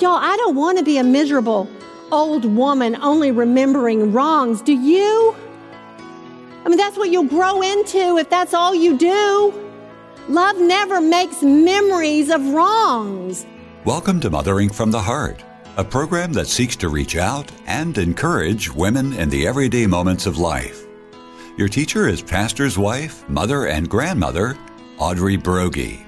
Y'all, 0.00 0.12
I 0.12 0.36
don't 0.36 0.54
want 0.54 0.78
to 0.78 0.84
be 0.84 0.96
a 0.98 1.02
miserable 1.02 1.68
old 2.12 2.44
woman 2.44 2.94
only 3.02 3.32
remembering 3.32 4.12
wrongs. 4.12 4.62
Do 4.62 4.72
you? 4.72 5.34
I 6.64 6.68
mean, 6.68 6.78
that's 6.78 6.96
what 6.96 7.10
you'll 7.10 7.24
grow 7.24 7.62
into 7.62 8.16
if 8.16 8.30
that's 8.30 8.54
all 8.54 8.72
you 8.72 8.96
do. 8.96 9.52
Love 10.28 10.56
never 10.60 11.00
makes 11.00 11.42
memories 11.42 12.30
of 12.30 12.46
wrongs. 12.50 13.44
Welcome 13.84 14.20
to 14.20 14.30
Mothering 14.30 14.68
from 14.68 14.92
the 14.92 15.02
Heart, 15.02 15.42
a 15.76 15.82
program 15.82 16.32
that 16.34 16.46
seeks 16.46 16.76
to 16.76 16.90
reach 16.90 17.16
out 17.16 17.50
and 17.66 17.98
encourage 17.98 18.72
women 18.72 19.14
in 19.14 19.28
the 19.28 19.48
everyday 19.48 19.88
moments 19.88 20.26
of 20.26 20.38
life. 20.38 20.84
Your 21.56 21.68
teacher 21.68 22.06
is 22.06 22.22
pastor's 22.22 22.78
wife, 22.78 23.28
mother, 23.28 23.66
and 23.66 23.90
grandmother, 23.90 24.56
Audrey 24.98 25.36
Broggi. 25.36 26.07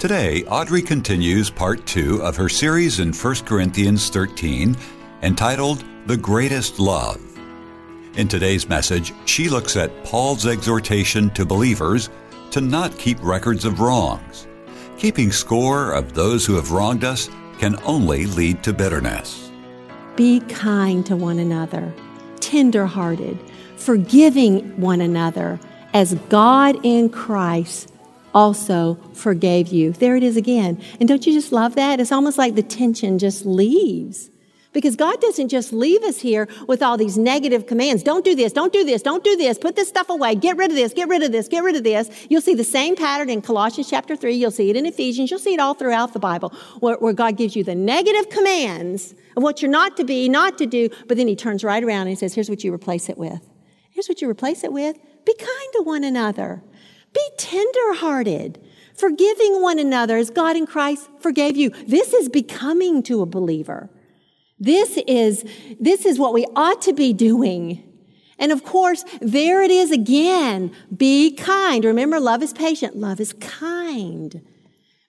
Today, 0.00 0.44
Audrey 0.46 0.80
continues 0.80 1.50
part 1.50 1.86
two 1.86 2.22
of 2.22 2.34
her 2.34 2.48
series 2.48 3.00
in 3.00 3.12
1 3.12 3.34
Corinthians 3.44 4.08
13 4.08 4.74
entitled 5.20 5.84
The 6.06 6.16
Greatest 6.16 6.78
Love. 6.80 7.20
In 8.16 8.26
today's 8.26 8.66
message, 8.66 9.12
she 9.26 9.50
looks 9.50 9.76
at 9.76 10.04
Paul's 10.04 10.46
exhortation 10.46 11.28
to 11.34 11.44
believers 11.44 12.08
to 12.50 12.62
not 12.62 12.96
keep 12.96 13.22
records 13.22 13.66
of 13.66 13.80
wrongs. 13.80 14.48
Keeping 14.96 15.30
score 15.30 15.92
of 15.92 16.14
those 16.14 16.46
who 16.46 16.54
have 16.54 16.72
wronged 16.72 17.04
us 17.04 17.28
can 17.58 17.76
only 17.84 18.24
lead 18.24 18.62
to 18.62 18.72
bitterness. 18.72 19.52
Be 20.16 20.40
kind 20.48 21.04
to 21.04 21.14
one 21.14 21.38
another, 21.38 21.92
tender-hearted, 22.40 23.38
forgiving 23.76 24.80
one 24.80 25.02
another, 25.02 25.60
as 25.92 26.14
God 26.30 26.78
in 26.84 27.10
Christ 27.10 27.92
also 28.34 28.94
forgave 29.12 29.68
you. 29.68 29.92
There 29.92 30.16
it 30.16 30.22
is 30.22 30.36
again. 30.36 30.80
And 30.98 31.08
don't 31.08 31.26
you 31.26 31.32
just 31.32 31.52
love 31.52 31.74
that? 31.74 32.00
It's 32.00 32.12
almost 32.12 32.38
like 32.38 32.54
the 32.54 32.62
tension 32.62 33.18
just 33.18 33.44
leaves. 33.44 34.30
Because 34.72 34.94
God 34.94 35.20
doesn't 35.20 35.48
just 35.48 35.72
leave 35.72 36.02
us 36.04 36.20
here 36.20 36.46
with 36.68 36.80
all 36.80 36.96
these 36.96 37.18
negative 37.18 37.66
commands. 37.66 38.04
Don't 38.04 38.24
do 38.24 38.36
this, 38.36 38.52
don't 38.52 38.72
do 38.72 38.84
this, 38.84 39.02
don't 39.02 39.24
do 39.24 39.36
this, 39.36 39.58
put 39.58 39.74
this 39.74 39.88
stuff 39.88 40.08
away, 40.08 40.36
get 40.36 40.56
rid 40.56 40.70
of 40.70 40.76
this, 40.76 40.92
get 40.92 41.08
rid 41.08 41.24
of 41.24 41.32
this, 41.32 41.48
get 41.48 41.64
rid 41.64 41.74
of 41.74 41.82
this. 41.82 42.08
You'll 42.30 42.40
see 42.40 42.54
the 42.54 42.62
same 42.62 42.94
pattern 42.94 43.30
in 43.30 43.42
Colossians 43.42 43.90
chapter 43.90 44.14
3. 44.14 44.32
You'll 44.32 44.52
see 44.52 44.70
it 44.70 44.76
in 44.76 44.86
Ephesians. 44.86 45.28
You'll 45.28 45.40
see 45.40 45.54
it 45.54 45.60
all 45.60 45.74
throughout 45.74 46.12
the 46.12 46.20
Bible 46.20 46.50
where, 46.78 46.96
where 46.96 47.12
God 47.12 47.36
gives 47.36 47.56
you 47.56 47.64
the 47.64 47.74
negative 47.74 48.30
commands 48.30 49.12
of 49.36 49.42
what 49.42 49.60
you're 49.60 49.70
not 49.70 49.96
to 49.96 50.04
be, 50.04 50.28
not 50.28 50.56
to 50.58 50.66
do, 50.66 50.88
but 51.08 51.16
then 51.16 51.26
He 51.26 51.34
turns 51.34 51.64
right 51.64 51.82
around 51.82 52.02
and 52.02 52.10
He 52.10 52.16
says, 52.16 52.34
Here's 52.34 52.48
what 52.48 52.62
you 52.62 52.72
replace 52.72 53.08
it 53.08 53.18
with. 53.18 53.44
Here's 53.90 54.08
what 54.08 54.22
you 54.22 54.30
replace 54.30 54.62
it 54.62 54.72
with. 54.72 54.96
Be 55.24 55.34
kind 55.34 55.72
to 55.74 55.82
one 55.82 56.04
another. 56.04 56.62
Be 57.12 57.28
tenderhearted, 57.36 58.60
forgiving 58.94 59.60
one 59.62 59.78
another 59.78 60.16
as 60.16 60.30
God 60.30 60.56
in 60.56 60.66
Christ 60.66 61.08
forgave 61.20 61.56
you. 61.56 61.70
This 61.70 62.12
is 62.12 62.28
becoming 62.28 63.02
to 63.04 63.22
a 63.22 63.26
believer. 63.26 63.90
This 64.58 64.98
is, 65.06 65.44
this 65.80 66.04
is 66.04 66.18
what 66.18 66.34
we 66.34 66.46
ought 66.54 66.82
to 66.82 66.92
be 66.92 67.12
doing. 67.12 67.82
And 68.38 68.52
of 68.52 68.62
course, 68.62 69.04
there 69.20 69.62
it 69.62 69.70
is 69.70 69.90
again. 69.90 70.72
Be 70.94 71.32
kind. 71.32 71.84
Remember, 71.84 72.20
love 72.20 72.42
is 72.42 72.52
patient. 72.52 72.96
Love 72.96 73.20
is 73.20 73.32
kind. 73.34 74.42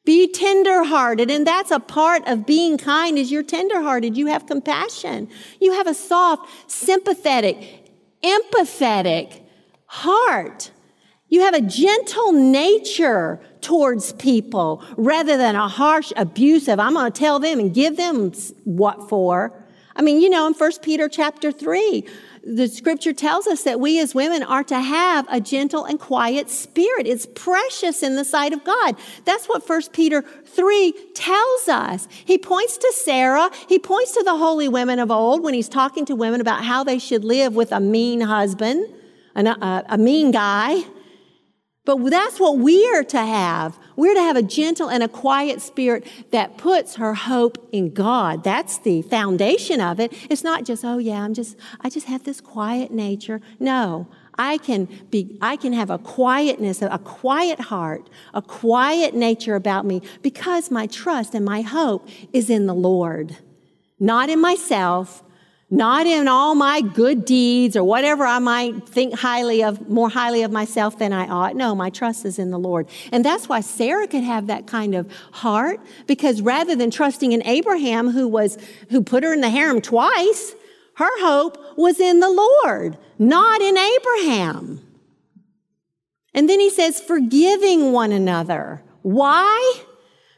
Be 0.04 0.32
tenderhearted. 0.32 1.30
And 1.30 1.46
that's 1.46 1.72
a 1.72 1.80
part 1.80 2.28
of 2.28 2.46
being 2.46 2.78
kind 2.78 3.18
is 3.18 3.32
you're 3.32 3.44
tenderhearted. 3.44 4.18
You 4.18 4.28
have 4.28 4.48
compassion. 4.48 5.30
You 5.60 5.74
have 5.74 5.88
a 5.88 5.94
soft, 5.94 6.50
sympathetic, 6.70 7.92
empathetic 8.24 9.42
heart. 9.86 10.72
You 11.32 11.40
have 11.40 11.54
a 11.54 11.62
gentle 11.62 12.34
nature 12.34 13.40
towards 13.62 14.12
people 14.14 14.84
rather 14.98 15.38
than 15.38 15.56
a 15.56 15.66
harsh, 15.70 16.12
abusive, 16.18 16.78
I'm 16.78 16.94
going 16.94 17.10
to 17.10 17.18
tell 17.18 17.40
them 17.40 17.58
and 17.58 17.74
give 17.74 17.96
them 17.96 18.34
what 18.66 19.08
for. 19.08 19.54
I 19.96 20.02
mean, 20.02 20.22
you 20.22 20.30
know, 20.30 20.46
in 20.46 20.54
1 20.54 20.72
Peter 20.82 21.08
chapter 21.08 21.54
3, 21.54 22.06
the 22.44 22.68
scripture 22.68 23.14
tells 23.14 23.48
us 23.48 23.64
that 23.64 23.80
we 23.80 23.98
as 24.00 24.14
women 24.14 24.44
are 24.44 24.64
to 24.66 24.82
have 24.82 25.26
a 25.32 25.40
gentle 25.40 25.86
and 25.86 26.02
quiet 26.02 26.50
spirit. 26.50 27.08
It's 27.08 27.28
precious 27.28 28.04
in 28.04 28.18
the 28.18 28.26
sight 28.26 28.52
of 28.52 28.66
God. 28.66 28.98
That's 29.24 29.46
what 29.46 29.68
1 29.68 29.84
Peter 29.94 30.24
3 30.24 30.92
tells 31.14 31.68
us. 31.70 32.10
He 32.26 32.38
points 32.38 32.76
to 32.78 32.94
Sarah. 32.94 33.50
He 33.70 33.80
points 33.80 34.12
to 34.16 34.24
the 34.24 34.36
holy 34.36 34.68
women 34.68 35.00
of 35.00 35.12
old 35.12 35.44
when 35.44 35.54
he's 35.54 35.70
talking 35.70 36.04
to 36.08 36.16
women 36.16 36.42
about 36.42 36.66
how 36.66 36.84
they 36.84 37.00
should 37.00 37.24
live 37.24 37.56
with 37.56 37.72
a 37.72 37.80
mean 37.80 38.20
husband, 38.20 38.86
a, 39.34 39.48
uh, 39.48 39.84
a 39.88 39.98
mean 39.98 40.32
guy. 40.32 40.84
But 41.84 41.98
that's 42.12 42.40
what 42.40 42.60
we're 42.60 43.04
to 43.04 43.26
have. 43.26 43.80
We're 43.96 44.14
to 44.14 44.22
have 44.22 44.36
a 44.36 44.44
gentle 44.44 44.90
and 44.90 45.02
a 45.02 45.08
quiet 45.08 45.62
spirit 45.62 46.06
that 46.30 46.58
puts 46.58 46.96
her 46.96 47.16
hope 47.16 47.68
in 47.72 47.92
God. 47.92 48.44
That's 48.44 48.78
the 48.78 49.02
foundation 49.02 49.82
of 49.82 50.00
it. 50.00 50.14
It's 50.30 50.44
not 50.44 50.64
just, 50.64 50.86
oh 50.86 51.00
yeah, 51.00 51.24
I'm 51.24 51.34
just, 51.34 51.58
I 51.82 51.90
just 51.90 52.06
have 52.06 52.24
this 52.24 52.40
quiet 52.40 52.92
nature. 52.92 53.42
No, 53.60 54.08
I 54.38 54.60
can 54.60 54.88
be, 55.10 55.38
I 55.42 55.56
can 55.56 55.74
have 55.74 55.90
a 55.90 55.98
quietness, 55.98 56.84
a 56.84 57.00
quiet 57.00 57.60
heart, 57.60 58.10
a 58.34 58.44
quiet 58.44 59.16
nature 59.16 59.56
about 59.56 59.86
me 59.86 60.04
because 60.22 60.70
my 60.70 60.86
trust 60.86 61.34
and 61.34 61.44
my 61.44 61.62
hope 61.62 62.08
is 62.32 62.50
in 62.50 62.68
the 62.68 62.76
Lord, 62.76 63.38
not 64.00 64.30
in 64.30 64.40
myself, 64.40 65.24
not 65.72 66.06
in 66.06 66.28
all 66.28 66.54
my 66.54 66.82
good 66.82 67.24
deeds 67.24 67.78
or 67.78 67.84
whatever 67.84 68.26
I 68.26 68.40
might 68.40 68.88
think 68.88 69.18
highly 69.18 69.64
of, 69.64 69.88
more 69.90 70.10
highly 70.10 70.44
of 70.44 70.52
myself 70.52 71.00
than 71.00 71.14
I 71.14 71.28
ought. 71.28 71.56
No, 71.56 71.74
my 71.74 71.90
trust 71.90 72.26
is 72.26 72.38
in 72.38 72.52
the 72.52 72.60
Lord. 72.60 72.88
And 73.14 73.24
that's 73.24 73.48
why 73.48 73.62
Sarah 73.62 74.06
could 74.06 74.24
have 74.24 74.48
that 74.48 74.68
kind 74.68 74.94
of 74.94 75.10
heart 75.32 75.80
because 76.08 76.42
rather 76.42 76.76
than 76.76 76.92
trusting 76.92 77.32
in 77.32 77.42
Abraham 77.48 78.12
who 78.12 78.28
was, 78.28 78.58
who 78.90 79.02
put 79.02 79.24
her 79.24 79.34
in 79.34 79.40
the 79.40 79.50
harem 79.50 79.80
twice, 79.80 80.54
her 80.96 81.22
hope 81.22 81.58
was 81.78 82.02
in 82.02 82.20
the 82.20 82.30
Lord, 82.30 82.98
not 83.18 83.62
in 83.62 83.78
Abraham. 83.78 84.86
And 86.34 86.50
then 86.50 86.60
he 86.60 86.70
says, 86.70 87.00
forgiving 87.00 87.94
one 87.94 88.12
another. 88.12 88.84
Why? 89.04 89.82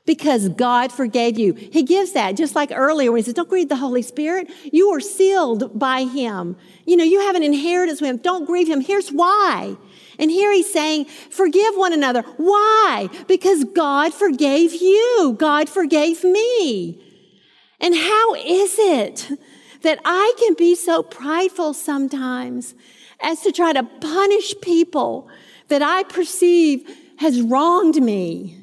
Because 0.06 0.50
God 0.50 0.92
forgave 0.92 1.40
you. 1.40 1.54
He 1.54 1.84
gives 1.84 2.12
that 2.12 2.36
just 2.36 2.56
like 2.56 2.72
earlier 2.74 3.12
when 3.12 3.20
he 3.20 3.24
says, 3.24 3.34
don't 3.34 3.50
grieve 3.50 3.70
the 3.70 3.78
Holy 3.78 4.02
Spirit. 4.02 4.50
You 4.72 4.90
are 4.90 5.00
sealed 5.00 5.78
by 5.80 6.04
him. 6.04 6.58
You 6.86 6.98
know, 6.98 7.06
you 7.06 7.22
have 7.22 7.36
an 7.36 7.44
inheritance 7.44 8.02
with 8.02 8.10
him. 8.10 8.18
Don't 8.18 8.46
grieve 8.46 8.68
him. 8.68 8.82
Here's 8.82 9.12
why. 9.12 9.78
And 10.20 10.30
here 10.30 10.52
he's 10.52 10.72
saying, 10.72 11.06
forgive 11.06 11.76
one 11.76 11.94
another. 11.94 12.22
Why? 12.38 13.10
Because 13.28 13.64
God 13.64 14.14
forgave 14.14 14.74
you. 14.74 15.36
God 15.40 15.70
forgave 15.70 16.24
me. 16.24 17.02
And 17.80 17.96
how 17.96 18.36
is 18.36 18.76
it 18.78 19.32
that 19.82 20.00
I 20.04 20.34
can 20.38 20.54
be 20.54 20.76
so 20.76 21.02
prideful 21.02 21.74
sometimes 21.74 22.76
as 23.22 23.42
to 23.42 23.52
try 23.54 23.72
to 23.74 23.84
punish 23.84 24.54
people 24.62 25.30
that 25.70 25.82
I 25.82 26.04
perceive 26.04 26.90
has 27.18 27.42
wronged 27.42 28.02
me? 28.02 28.63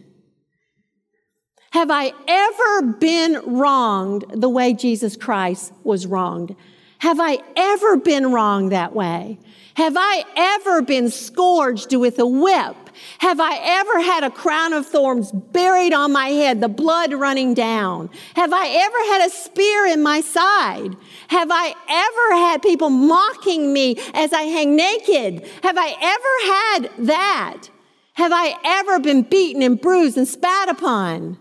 Have 1.71 1.91
I 1.91 2.13
ever 2.27 2.83
been 2.83 3.41
wronged 3.47 4.25
the 4.35 4.49
way 4.49 4.75
Jesus 4.75 5.17
Christ 5.17 5.73
was 5.85 6.05
wronged? 6.05 6.57
Have 6.99 7.21
I 7.21 7.39
ever 7.57 7.97
been 7.97 8.33
wronged 8.33 8.73
that 8.73 8.93
way? 8.93 9.39
Have 9.75 9.95
I 9.97 10.25
ever 10.37 10.83
been 10.83 11.11
scourged 11.11 11.95
with 11.95 12.19
a 12.19 12.27
whip? 12.27 12.77
Have 13.19 13.39
I 13.39 13.57
ever 13.63 14.01
had 14.01 14.25
a 14.25 14.31
crown 14.31 14.73
of 14.73 14.85
thorns 14.85 15.31
buried 15.31 15.95
on 15.95 16.13
my 16.13 16.29
head, 16.29 16.61
the 16.61 16.69
blood 16.69 17.15
running 17.15 17.55
down? 17.55 18.11
Have 18.35 18.53
I 18.53 18.67
ever 18.67 18.99
had 19.13 19.29
a 19.29 19.31
spear 19.31 19.87
in 19.87 20.03
my 20.03 20.21
side? 20.23 20.97
Have 21.29 21.51
I 21.53 21.75
ever 21.89 22.47
had 22.47 22.63
people 22.63 22.91
mocking 22.91 23.73
me 23.73 23.97
as 24.13 24.33
I 24.33 24.43
hang 24.43 24.75
naked? 24.75 25.49
Have 25.63 25.79
I 25.79 25.95
ever 26.03 26.89
had 26.97 27.07
that? 27.07 27.69
Have 28.15 28.33
I 28.35 28.57
ever 28.65 28.99
been 28.99 29.23
beaten 29.23 29.63
and 29.63 29.81
bruised 29.81 30.19
and 30.19 30.27
spat 30.27 30.69
upon? 30.69 31.39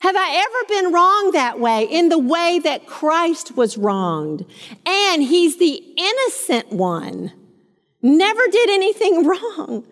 Have 0.00 0.16
I 0.16 0.44
ever 0.46 0.82
been 0.82 0.92
wrong 0.94 1.30
that 1.32 1.60
way 1.60 1.84
in 1.84 2.08
the 2.08 2.18
way 2.18 2.58
that 2.64 2.86
Christ 2.86 3.56
was 3.56 3.76
wronged? 3.76 4.46
And 4.86 5.22
he's 5.22 5.58
the 5.58 5.74
innocent 5.74 6.72
one. 6.72 7.32
Never 8.00 8.48
did 8.48 8.70
anything 8.70 9.26
wrong. 9.26 9.84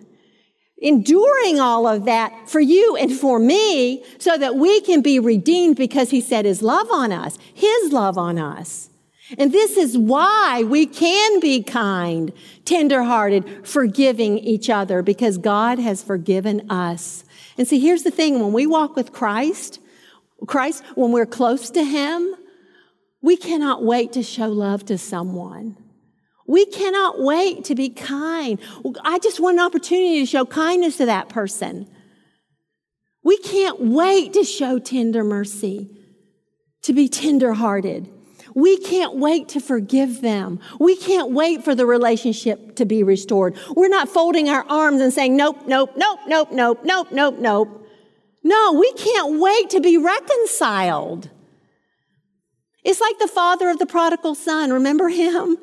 Enduring 0.80 1.60
all 1.60 1.86
of 1.86 2.06
that 2.06 2.48
for 2.48 2.60
you 2.60 2.96
and 2.96 3.12
for 3.12 3.38
me 3.38 4.02
so 4.18 4.38
that 4.38 4.56
we 4.56 4.80
can 4.80 5.02
be 5.02 5.18
redeemed 5.18 5.76
because 5.76 6.10
he 6.10 6.22
set 6.22 6.46
his 6.46 6.62
love 6.62 6.90
on 6.90 7.12
us, 7.12 7.36
his 7.52 7.92
love 7.92 8.16
on 8.16 8.38
us. 8.38 8.88
And 9.36 9.52
this 9.52 9.76
is 9.76 9.98
why 9.98 10.62
we 10.62 10.86
can 10.86 11.38
be 11.40 11.62
kind, 11.62 12.32
tenderhearted, 12.64 13.66
forgiving 13.66 14.38
each 14.38 14.70
other 14.70 15.02
because 15.02 15.36
God 15.36 15.78
has 15.78 16.02
forgiven 16.02 16.70
us. 16.70 17.24
And 17.58 17.68
see, 17.68 17.78
here's 17.78 18.04
the 18.04 18.10
thing. 18.10 18.40
When 18.40 18.54
we 18.54 18.66
walk 18.66 18.96
with 18.96 19.12
Christ, 19.12 19.80
Christ, 20.46 20.84
when 20.94 21.12
we're 21.12 21.26
close 21.26 21.70
to 21.70 21.82
Him, 21.82 22.34
we 23.20 23.36
cannot 23.36 23.82
wait 23.82 24.12
to 24.12 24.22
show 24.22 24.48
love 24.48 24.84
to 24.86 24.96
someone. 24.98 25.76
We 26.46 26.64
cannot 26.66 27.20
wait 27.20 27.64
to 27.64 27.74
be 27.74 27.90
kind. 27.90 28.58
I 29.02 29.18
just 29.18 29.40
want 29.40 29.58
an 29.58 29.66
opportunity 29.66 30.20
to 30.20 30.26
show 30.26 30.46
kindness 30.46 30.96
to 30.98 31.06
that 31.06 31.28
person. 31.28 31.86
We 33.22 33.36
can't 33.38 33.80
wait 33.80 34.32
to 34.32 34.44
show 34.44 34.78
tender 34.78 35.24
mercy. 35.24 35.90
to 36.82 36.92
be 36.92 37.08
tenderhearted. 37.08 38.08
We 38.54 38.78
can't 38.78 39.16
wait 39.16 39.50
to 39.50 39.60
forgive 39.60 40.20
them. 40.20 40.58
We 40.80 40.96
can't 40.96 41.32
wait 41.32 41.64
for 41.64 41.74
the 41.74 41.84
relationship 41.86 42.76
to 42.76 42.86
be 42.86 43.02
restored. 43.02 43.56
We're 43.76 43.88
not 43.88 44.08
folding 44.08 44.48
our 44.48 44.64
arms 44.68 45.00
and 45.00 45.12
saying, 45.12 45.36
nope, 45.36 45.66
nope, 45.66 45.90
nope, 45.96 46.20
nope, 46.26 46.48
nope, 46.52 46.80
nope, 46.84 47.08
nope, 47.12 47.38
nope. 47.38 47.87
No, 48.42 48.72
we 48.72 48.92
can't 48.92 49.40
wait 49.40 49.70
to 49.70 49.80
be 49.80 49.98
reconciled. 49.98 51.30
It's 52.84 53.00
like 53.00 53.18
the 53.18 53.28
father 53.28 53.68
of 53.68 53.78
the 53.78 53.86
prodigal 53.86 54.34
son. 54.34 54.72
Remember 54.72 55.08
him? 55.08 55.58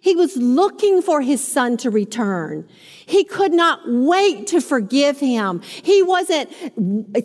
He 0.00 0.14
was 0.14 0.36
looking 0.36 1.02
for 1.02 1.20
his 1.20 1.44
son 1.44 1.76
to 1.78 1.90
return. 1.90 2.68
He 3.04 3.24
could 3.24 3.52
not 3.52 3.80
wait 3.86 4.46
to 4.48 4.60
forgive 4.60 5.18
him. 5.18 5.60
He 5.62 6.02
wasn't 6.02 6.50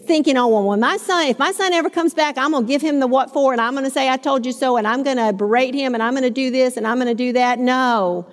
thinking, 0.06 0.38
oh, 0.38 0.48
well, 0.48 0.64
when 0.64 0.80
my 0.80 0.98
son, 0.98 1.28
if 1.28 1.38
my 1.38 1.52
son 1.52 1.72
ever 1.74 1.90
comes 1.90 2.14
back, 2.14 2.38
I'm 2.38 2.52
going 2.52 2.66
to 2.66 2.68
give 2.68 2.82
him 2.82 3.00
the 3.00 3.08
what 3.08 3.32
for 3.32 3.52
and 3.52 3.62
I'm 3.62 3.74
going 3.74 3.84
to 3.84 3.92
say, 3.92 4.10
I 4.10 4.18
told 4.18 4.46
you 4.46 4.52
so 4.52 4.78
and 4.78 4.88
I'm 4.88 5.04
going 5.04 5.18
to 5.18 5.34
berate 5.34 5.76
him 5.76 5.94
and 5.94 6.02
I'm 6.02 6.14
going 6.14 6.24
to 6.24 6.32
do 6.32 6.50
this 6.50 6.78
and 6.78 6.88
I'm 6.88 6.98
going 6.98 7.08
to 7.08 7.14
do 7.14 7.34
that. 7.34 7.60
No. 7.60 8.28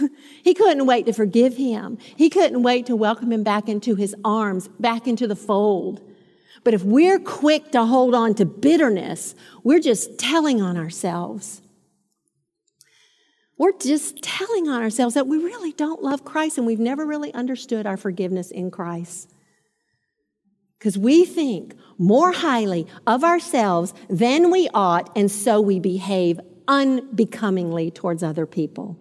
he 0.42 0.54
couldn't 0.54 0.86
wait 0.86 1.06
to 1.06 1.12
forgive 1.12 1.56
him. 1.56 1.98
He 2.16 2.30
couldn't 2.30 2.62
wait 2.62 2.86
to 2.86 2.96
welcome 2.96 3.32
him 3.32 3.42
back 3.42 3.68
into 3.68 3.94
his 3.94 4.14
arms, 4.24 4.68
back 4.80 5.06
into 5.06 5.26
the 5.26 5.36
fold. 5.36 6.00
But 6.64 6.74
if 6.74 6.84
we're 6.84 7.18
quick 7.18 7.72
to 7.72 7.84
hold 7.84 8.14
on 8.14 8.34
to 8.36 8.44
bitterness, 8.44 9.34
we're 9.64 9.80
just 9.80 10.18
telling 10.18 10.62
on 10.62 10.76
ourselves 10.76 11.62
we're 13.62 13.78
just 13.78 14.20
telling 14.22 14.68
on 14.68 14.82
ourselves 14.82 15.14
that 15.14 15.28
we 15.28 15.36
really 15.36 15.70
don't 15.70 16.02
love 16.02 16.24
Christ 16.24 16.58
and 16.58 16.66
we've 16.66 16.80
never 16.80 17.06
really 17.06 17.32
understood 17.32 17.86
our 17.86 17.96
forgiveness 17.96 18.50
in 18.50 18.72
Christ. 18.72 19.32
Because 20.76 20.98
we 20.98 21.24
think 21.24 21.76
more 21.96 22.32
highly 22.32 22.88
of 23.06 23.22
ourselves 23.22 23.94
than 24.10 24.50
we 24.50 24.68
ought, 24.74 25.16
and 25.16 25.30
so 25.30 25.60
we 25.60 25.78
behave 25.78 26.40
unbecomingly 26.66 27.92
towards 27.92 28.24
other 28.24 28.46
people. 28.46 28.98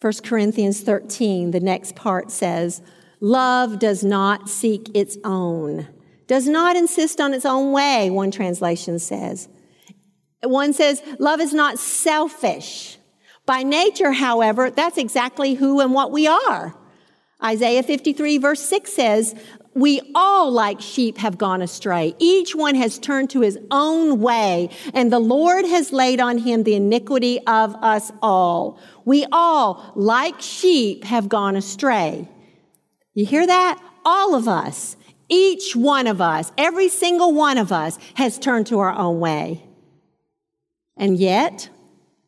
1 0.00 0.12
Corinthians 0.24 0.80
13, 0.80 1.50
the 1.50 1.60
next 1.60 1.96
part 1.96 2.30
says, 2.30 2.82
Love 3.20 3.78
does 3.78 4.04
not 4.04 4.48
seek 4.48 4.88
its 4.94 5.18
own, 5.24 5.88
does 6.26 6.46
not 6.46 6.76
insist 6.76 7.20
on 7.20 7.34
its 7.34 7.44
own 7.44 7.72
way, 7.72 8.10
one 8.10 8.30
translation 8.30 8.98
says. 8.98 9.48
One 10.42 10.72
says, 10.72 11.02
love 11.18 11.40
is 11.40 11.52
not 11.52 11.78
selfish. 11.78 12.98
By 13.44 13.62
nature, 13.62 14.12
however, 14.12 14.70
that's 14.70 14.98
exactly 14.98 15.54
who 15.54 15.80
and 15.80 15.92
what 15.92 16.12
we 16.12 16.26
are. 16.28 16.76
Isaiah 17.42 17.82
53 17.82 18.38
verse 18.38 18.60
6 18.60 18.92
says, 18.92 19.34
we 19.78 20.00
all 20.14 20.50
like 20.50 20.80
sheep 20.80 21.18
have 21.18 21.38
gone 21.38 21.62
astray. 21.62 22.14
Each 22.18 22.54
one 22.54 22.74
has 22.74 22.98
turned 22.98 23.30
to 23.30 23.40
his 23.40 23.58
own 23.70 24.20
way, 24.20 24.70
and 24.92 25.12
the 25.12 25.20
Lord 25.20 25.64
has 25.64 25.92
laid 25.92 26.20
on 26.20 26.38
him 26.38 26.64
the 26.64 26.74
iniquity 26.74 27.38
of 27.46 27.74
us 27.76 28.10
all. 28.20 28.80
We 29.04 29.24
all, 29.30 29.92
like 29.94 30.40
sheep, 30.40 31.04
have 31.04 31.28
gone 31.28 31.54
astray. 31.54 32.28
You 33.14 33.24
hear 33.24 33.46
that? 33.46 33.80
All 34.04 34.34
of 34.34 34.48
us, 34.48 34.96
each 35.28 35.76
one 35.76 36.06
of 36.06 36.20
us, 36.20 36.52
every 36.58 36.88
single 36.88 37.32
one 37.32 37.58
of 37.58 37.70
us 37.70 37.98
has 38.14 38.38
turned 38.38 38.66
to 38.68 38.80
our 38.80 38.92
own 38.92 39.20
way. 39.20 39.62
And 40.96 41.16
yet, 41.18 41.68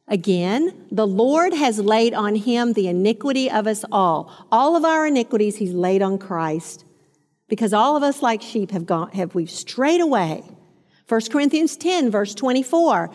again, 0.07 0.87
the 0.93 1.07
Lord 1.07 1.53
has 1.55 1.81
laid 1.81 2.15
on 2.15 2.37
him 2.37 2.75
the 2.75 2.87
iniquity 2.87 3.51
of 3.51 3.67
us 3.67 3.85
all. 3.91 4.47
All 4.53 4.77
of 4.77 4.85
our 4.85 5.07
iniquities 5.07 5.57
he's 5.57 5.73
laid 5.73 6.03
on 6.03 6.19
Christ. 6.19 6.85
Because 7.51 7.75
all 7.75 7.97
of 7.97 8.03
us 8.03 8.23
like 8.23 8.41
sheep 8.41 8.71
have 8.71 8.87
gone, 8.87 9.11
have 9.11 9.35
we've 9.35 9.51
strayed 9.51 10.01
away. 10.01 10.43
1 11.09 11.21
Corinthians 11.31 11.77
10 11.77 12.11
verse 12.11 12.35
24. 12.35 13.11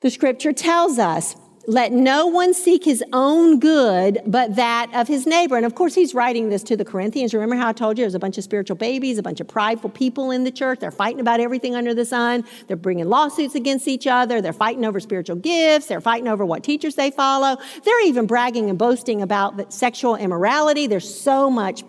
The 0.00 0.10
scripture 0.10 0.54
tells 0.54 0.98
us, 0.98 1.36
let 1.66 1.92
no 1.92 2.26
one 2.26 2.54
seek 2.54 2.84
his 2.84 3.04
own 3.12 3.60
good, 3.60 4.20
but 4.26 4.56
that 4.56 4.90
of 4.94 5.08
his 5.08 5.26
neighbor. 5.26 5.56
And 5.56 5.66
of 5.66 5.74
course, 5.74 5.94
he's 5.94 6.14
writing 6.14 6.48
this 6.48 6.62
to 6.64 6.76
the 6.76 6.86
Corinthians. 6.86 7.34
Remember 7.34 7.54
how 7.54 7.68
I 7.68 7.72
told 7.72 7.98
you 7.98 8.04
there's 8.04 8.14
a 8.14 8.18
bunch 8.18 8.38
of 8.38 8.44
spiritual 8.44 8.76
babies, 8.76 9.18
a 9.18 9.22
bunch 9.22 9.40
of 9.40 9.48
prideful 9.48 9.90
people 9.90 10.30
in 10.30 10.44
the 10.44 10.50
church. 10.50 10.80
They're 10.80 10.90
fighting 10.90 11.20
about 11.20 11.38
everything 11.38 11.76
under 11.76 11.92
the 11.92 12.06
sun. 12.06 12.44
They're 12.66 12.78
bringing 12.78 13.08
lawsuits 13.08 13.54
against 13.54 13.86
each 13.88 14.06
other. 14.06 14.40
They're 14.40 14.54
fighting 14.54 14.84
over 14.86 15.00
spiritual 15.00 15.36
gifts. 15.36 15.86
They're 15.86 16.00
fighting 16.00 16.28
over 16.28 16.46
what 16.46 16.64
teachers 16.64 16.94
they 16.94 17.10
follow. 17.10 17.58
They're 17.84 18.06
even 18.06 18.26
bragging 18.26 18.70
and 18.70 18.78
boasting 18.78 19.20
about 19.20 19.72
sexual 19.72 20.16
immorality. 20.16 20.86
There's 20.86 21.12
so 21.14 21.50
much, 21.50 21.84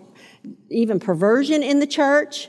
even 0.70 0.98
perversion 1.00 1.62
in 1.62 1.80
the 1.80 1.86
church. 1.86 2.48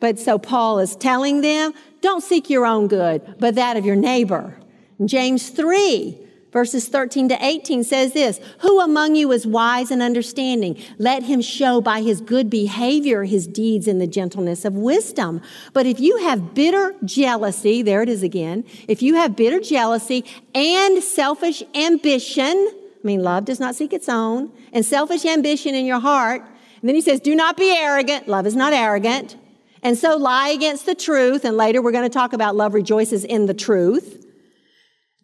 But 0.00 0.18
so 0.18 0.38
Paul 0.38 0.78
is 0.78 0.94
telling 0.94 1.40
them, 1.40 1.72
don't 2.00 2.22
seek 2.22 2.48
your 2.48 2.66
own 2.66 2.86
good, 2.86 3.36
but 3.38 3.56
that 3.56 3.76
of 3.76 3.84
your 3.84 3.96
neighbor. 3.96 4.56
James 5.04 5.50
3, 5.50 6.18
verses 6.52 6.88
13 6.88 7.30
to 7.30 7.44
18 7.44 7.82
says 7.82 8.12
this, 8.12 8.40
Who 8.60 8.80
among 8.80 9.16
you 9.16 9.32
is 9.32 9.46
wise 9.46 9.90
and 9.90 10.00
understanding? 10.00 10.80
Let 10.98 11.24
him 11.24 11.40
show 11.40 11.80
by 11.80 12.02
his 12.02 12.20
good 12.20 12.48
behavior 12.48 13.24
his 13.24 13.46
deeds 13.48 13.88
in 13.88 13.98
the 13.98 14.06
gentleness 14.06 14.64
of 14.64 14.74
wisdom. 14.74 15.40
But 15.72 15.86
if 15.86 15.98
you 15.98 16.18
have 16.18 16.54
bitter 16.54 16.94
jealousy, 17.04 17.82
there 17.82 18.02
it 18.02 18.08
is 18.08 18.22
again, 18.22 18.64
if 18.86 19.02
you 19.02 19.16
have 19.16 19.34
bitter 19.34 19.58
jealousy 19.58 20.24
and 20.54 21.02
selfish 21.02 21.62
ambition, 21.74 22.46
I 22.46 23.06
mean, 23.06 23.22
love 23.22 23.44
does 23.44 23.60
not 23.60 23.74
seek 23.74 23.92
its 23.92 24.08
own, 24.08 24.52
and 24.72 24.84
selfish 24.84 25.24
ambition 25.24 25.74
in 25.74 25.86
your 25.86 26.00
heart, 26.00 26.42
and 26.80 26.88
then 26.88 26.94
he 26.94 27.00
says, 27.00 27.20
do 27.20 27.34
not 27.34 27.56
be 27.56 27.70
arrogant. 27.70 28.28
Love 28.28 28.46
is 28.46 28.56
not 28.56 28.72
arrogant. 28.72 29.36
And 29.82 29.96
so 29.96 30.16
lie 30.16 30.48
against 30.48 30.86
the 30.86 30.94
truth. 30.94 31.44
And 31.44 31.56
later 31.56 31.82
we're 31.82 31.92
going 31.92 32.08
to 32.08 32.12
talk 32.12 32.32
about 32.32 32.56
love 32.56 32.74
rejoices 32.74 33.24
in 33.24 33.46
the 33.46 33.54
truth. 33.54 34.24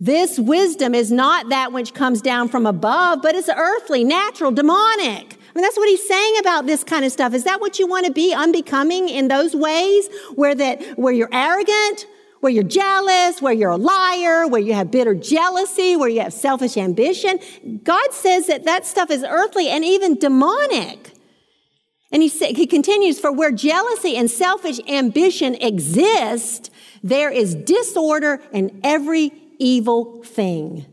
This 0.00 0.38
wisdom 0.38 0.94
is 0.94 1.12
not 1.12 1.48
that 1.50 1.72
which 1.72 1.94
comes 1.94 2.20
down 2.20 2.48
from 2.48 2.66
above, 2.66 3.22
but 3.22 3.34
it's 3.34 3.48
earthly, 3.48 4.04
natural, 4.04 4.50
demonic. 4.50 5.38
I 5.54 5.58
mean, 5.58 5.62
that's 5.62 5.76
what 5.76 5.88
he's 5.88 6.06
saying 6.06 6.38
about 6.40 6.66
this 6.66 6.82
kind 6.82 7.04
of 7.04 7.12
stuff. 7.12 7.32
Is 7.32 7.44
that 7.44 7.60
what 7.60 7.78
you 7.78 7.86
want 7.86 8.06
to 8.06 8.12
be 8.12 8.34
unbecoming 8.34 9.08
in 9.08 9.28
those 9.28 9.54
ways 9.54 10.08
where 10.34 10.54
that, 10.56 10.82
where 10.98 11.12
you're 11.12 11.28
arrogant, 11.32 12.06
where 12.40 12.52
you're 12.52 12.64
jealous, 12.64 13.40
where 13.40 13.52
you're 13.52 13.70
a 13.70 13.76
liar, 13.76 14.48
where 14.48 14.60
you 14.60 14.74
have 14.74 14.90
bitter 14.90 15.14
jealousy, 15.14 15.94
where 15.96 16.08
you 16.08 16.20
have 16.20 16.32
selfish 16.32 16.76
ambition? 16.76 17.38
God 17.84 18.12
says 18.12 18.48
that 18.48 18.64
that 18.64 18.84
stuff 18.84 19.10
is 19.10 19.24
earthly 19.24 19.68
and 19.68 19.84
even 19.84 20.18
demonic. 20.18 21.13
And 22.14 22.22
he, 22.22 22.28
he 22.28 22.68
continues, 22.68 23.18
for 23.18 23.32
where 23.32 23.50
jealousy 23.50 24.14
and 24.14 24.30
selfish 24.30 24.78
ambition 24.86 25.56
exist, 25.56 26.70
there 27.02 27.28
is 27.28 27.56
disorder 27.56 28.40
and 28.52 28.80
every 28.84 29.32
evil 29.58 30.22
thing. 30.22 30.86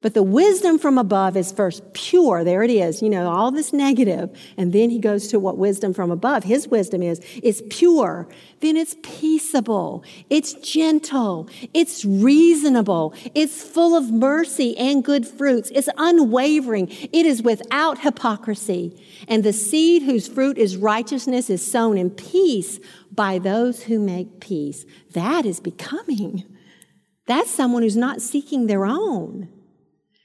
But 0.00 0.14
the 0.14 0.22
wisdom 0.22 0.78
from 0.78 0.96
above 0.96 1.36
is 1.36 1.50
first 1.50 1.92
pure. 1.92 2.44
There 2.44 2.62
it 2.62 2.70
is. 2.70 3.02
You 3.02 3.10
know, 3.10 3.28
all 3.30 3.50
this 3.50 3.72
negative. 3.72 4.30
And 4.56 4.72
then 4.72 4.90
he 4.90 5.00
goes 5.00 5.26
to 5.28 5.40
what 5.40 5.58
wisdom 5.58 5.92
from 5.92 6.12
above. 6.12 6.44
His 6.44 6.68
wisdom 6.68 7.02
is, 7.02 7.18
is 7.42 7.64
pure. 7.68 8.28
Then 8.60 8.76
it's 8.76 8.94
peaceable. 9.02 10.04
It's 10.30 10.52
gentle. 10.54 11.48
It's 11.74 12.04
reasonable. 12.04 13.12
It's 13.34 13.64
full 13.64 13.96
of 13.96 14.12
mercy 14.12 14.78
and 14.78 15.02
good 15.02 15.26
fruits. 15.26 15.72
It's 15.74 15.88
unwavering. 15.96 16.90
It 16.90 17.26
is 17.26 17.42
without 17.42 17.98
hypocrisy. 17.98 19.02
And 19.26 19.42
the 19.42 19.52
seed 19.52 20.04
whose 20.04 20.28
fruit 20.28 20.58
is 20.58 20.76
righteousness 20.76 21.50
is 21.50 21.68
sown 21.68 21.98
in 21.98 22.10
peace 22.10 22.78
by 23.10 23.40
those 23.40 23.82
who 23.82 23.98
make 23.98 24.38
peace. 24.38 24.86
That 25.14 25.44
is 25.44 25.58
becoming. 25.58 26.44
That's 27.26 27.50
someone 27.50 27.82
who's 27.82 27.96
not 27.96 28.22
seeking 28.22 28.68
their 28.68 28.86
own. 28.86 29.48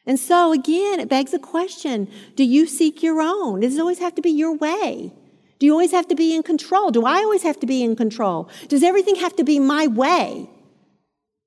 And 0.05 0.19
so 0.19 0.51
again, 0.51 0.99
it 0.99 1.09
begs 1.09 1.31
the 1.31 1.39
question, 1.39 2.09
do 2.35 2.43
you 2.43 2.67
seek 2.67 3.01
your 3.01 3.21
own? 3.21 3.61
Does 3.61 3.77
it 3.77 3.79
always 3.79 3.99
have 3.99 4.15
to 4.15 4.21
be 4.21 4.31
your 4.31 4.55
way? 4.55 5.13
Do 5.59 5.65
you 5.65 5.71
always 5.71 5.91
have 5.91 6.07
to 6.09 6.15
be 6.15 6.35
in 6.35 6.43
control? 6.43 6.91
Do 6.91 7.05
I 7.05 7.19
always 7.19 7.43
have 7.43 7.59
to 7.61 7.65
be 7.65 7.83
in 7.83 7.95
control? 7.95 8.49
Does 8.67 8.83
everything 8.83 9.15
have 9.15 9.35
to 9.37 9.43
be 9.43 9.59
my 9.59 9.87
way? 9.87 10.49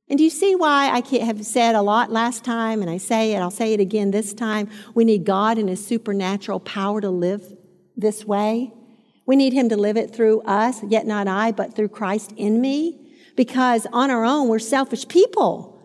And 0.09 0.19
do 0.19 0.25
you 0.25 0.31
see 0.31 0.55
why 0.55 0.89
I 0.89 1.17
have 1.19 1.45
said 1.45 1.75
a 1.75 1.83
lot 1.83 2.13
last 2.13 2.45
time, 2.45 2.81
and 2.81 2.89
I 2.89 2.97
say 2.97 3.33
it, 3.33 3.39
I'll 3.41 3.51
say 3.51 3.75
it 3.75 3.81
again 3.81 4.13
this 4.13 4.33
time. 4.33 4.71
We 4.95 5.05
need 5.05 5.25
God 5.25 5.59
and 5.59 5.69
His 5.69 5.85
supernatural 5.85 6.61
power 6.61 7.01
to 7.01 7.11
live 7.11 7.45
this 7.97 8.25
way. 8.25 8.73
We 9.27 9.35
need 9.35 9.53
Him 9.53 9.69
to 9.71 9.77
live 9.77 9.97
it 9.97 10.15
through 10.15 10.43
us, 10.43 10.81
yet 10.85 11.07
not 11.07 11.27
I, 11.27 11.51
but 11.51 11.75
through 11.75 11.89
Christ 11.89 12.33
in 12.37 12.61
me 12.61 13.07
because 13.35 13.87
on 13.93 14.11
our 14.11 14.25
own, 14.25 14.49
we're 14.49 14.61
selfish 14.61 15.07
people. 15.09 15.75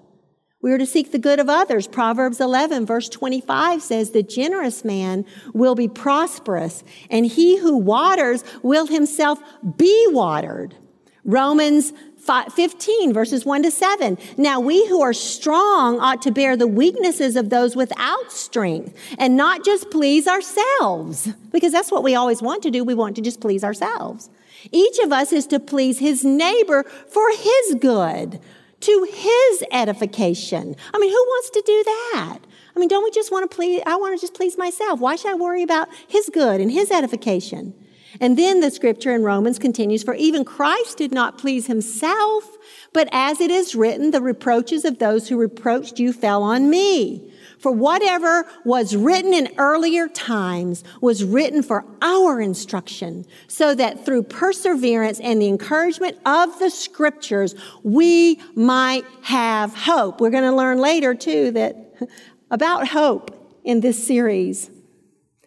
We 0.62 0.72
are 0.72 0.78
to 0.78 0.86
seek 0.86 1.12
the 1.12 1.20
good 1.20 1.40
of 1.40 1.50
others. 1.50 1.88
Proverbs 1.88 2.40
11 2.40 2.86
verse 2.86 3.10
25 3.10 3.82
says, 3.82 4.12
the 4.12 4.24
generous 4.24 4.86
man 4.86 5.26
will 5.54 5.76
be 5.76 5.88
prosperous 5.88 6.84
and 7.10 7.26
he 7.26 7.58
who 7.58 7.78
waters 7.78 8.44
will 8.62 8.88
himself 8.88 9.40
be 9.78 10.08
watered. 10.10 10.76
Romans 11.24 11.94
15 12.26 13.14
verses 13.14 13.46
1 13.46 13.64
to 13.64 13.72
7. 13.72 14.18
Now 14.38 14.60
we 14.60 14.88
who 14.88 15.02
are 15.02 15.14
strong 15.14 16.00
ought 16.00 16.22
to 16.22 16.32
bear 16.32 16.56
the 16.56 16.68
weaknesses 16.68 17.36
of 17.36 17.50
those 17.50 17.76
without 17.76 18.32
strength 18.32 18.96
and 19.18 19.36
not 19.36 19.66
just 19.66 19.90
please 19.90 20.28
ourselves 20.28 21.30
because 21.52 21.72
that's 21.72 21.92
what 21.92 22.04
we 22.04 22.14
always 22.14 22.42
want 22.42 22.62
to 22.64 22.72
do. 22.72 22.84
We 22.84 22.94
want 22.94 23.16
to 23.16 23.22
just 23.22 23.42
please 23.42 23.64
ourselves. 23.64 24.30
Each 24.72 25.00
of 25.00 25.12
us 25.12 25.34
is 25.34 25.48
to 25.48 25.60
please 25.60 25.98
his 25.98 26.24
neighbor 26.24 26.84
for 26.84 27.28
his 27.32 27.76
good, 27.80 28.40
to 28.82 29.08
his 29.12 29.64
edification. 29.72 30.76
I 30.94 31.00
mean, 31.00 31.10
who 31.12 31.16
wants 31.16 31.50
to 31.52 31.64
do 31.66 31.84
that? 31.84 32.40
I 32.76 32.80
mean, 32.80 32.90
don't 32.90 33.04
we 33.04 33.12
just 33.12 33.32
want 33.32 33.50
to 33.50 33.56
please? 33.56 33.82
I 33.86 33.96
want 33.96 34.18
to 34.18 34.22
just 34.22 34.34
please 34.34 34.58
myself. 34.58 35.00
Why 35.00 35.16
should 35.16 35.32
I 35.32 35.36
worry 35.36 35.64
about 35.64 35.90
his 36.08 36.30
good 36.34 36.62
and 36.62 36.72
his 36.72 36.92
edification? 36.92 37.74
And 38.20 38.38
then 38.38 38.60
the 38.60 38.72
scripture 38.72 39.16
in 39.16 39.24
Romans 39.24 39.58
continues, 39.58 40.04
for 40.04 40.14
even 40.16 40.44
Christ 40.44 40.98
did 40.98 41.14
not 41.14 41.38
please 41.38 41.68
himself, 41.68 42.58
but 42.94 43.08
as 43.12 43.40
it 43.40 43.50
is 43.50 43.74
written, 43.74 44.12
the 44.12 44.22
reproaches 44.22 44.84
of 44.84 45.00
those 45.00 45.30
who 45.30 45.38
reproached 45.38 46.00
you 46.00 46.12
fell 46.12 46.44
on 46.44 46.70
me. 46.70 47.31
For 47.62 47.72
whatever 47.72 48.48
was 48.66 48.96
written 48.96 49.34
in 49.34 49.50
earlier 49.60 50.08
times 50.08 50.84
was 51.00 51.24
written 51.24 51.62
for 51.62 51.86
our 52.02 52.42
instruction, 52.42 53.26
so 53.48 53.76
that 53.76 54.04
through 54.04 54.24
perseverance 54.24 55.20
and 55.20 55.40
the 55.40 55.48
encouragement 55.48 56.18
of 56.26 56.58
the 56.58 56.72
scriptures, 56.72 57.54
we 57.84 58.40
might 58.56 59.06
have 59.22 59.76
hope. 59.76 60.20
We're 60.20 60.32
going 60.32 60.44
to 60.44 60.56
learn 60.56 60.80
later 60.80 61.14
too 61.14 61.52
that 61.52 62.10
about 62.52 62.88
hope 62.88 63.60
in 63.64 63.82
this 63.82 64.08
series 64.08 64.72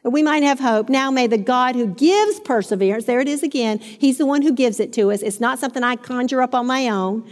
we 0.04 0.22
might 0.22 0.42
have 0.42 0.60
hope. 0.60 0.90
Now 0.90 1.10
may 1.10 1.26
the 1.26 1.38
God 1.38 1.74
who 1.74 1.86
gives 1.86 2.38
perseverance, 2.40 3.06
there 3.06 3.20
it 3.20 3.28
is 3.28 3.42
again, 3.42 3.78
He's 3.78 4.18
the 4.18 4.26
one 4.26 4.42
who 4.42 4.52
gives 4.52 4.78
it 4.78 4.92
to 4.94 5.10
us. 5.10 5.22
It's 5.22 5.40
not 5.40 5.58
something 5.58 5.82
I 5.82 5.96
conjure 5.96 6.42
up 6.42 6.54
on 6.54 6.66
my 6.66 6.88
own. 6.88 7.26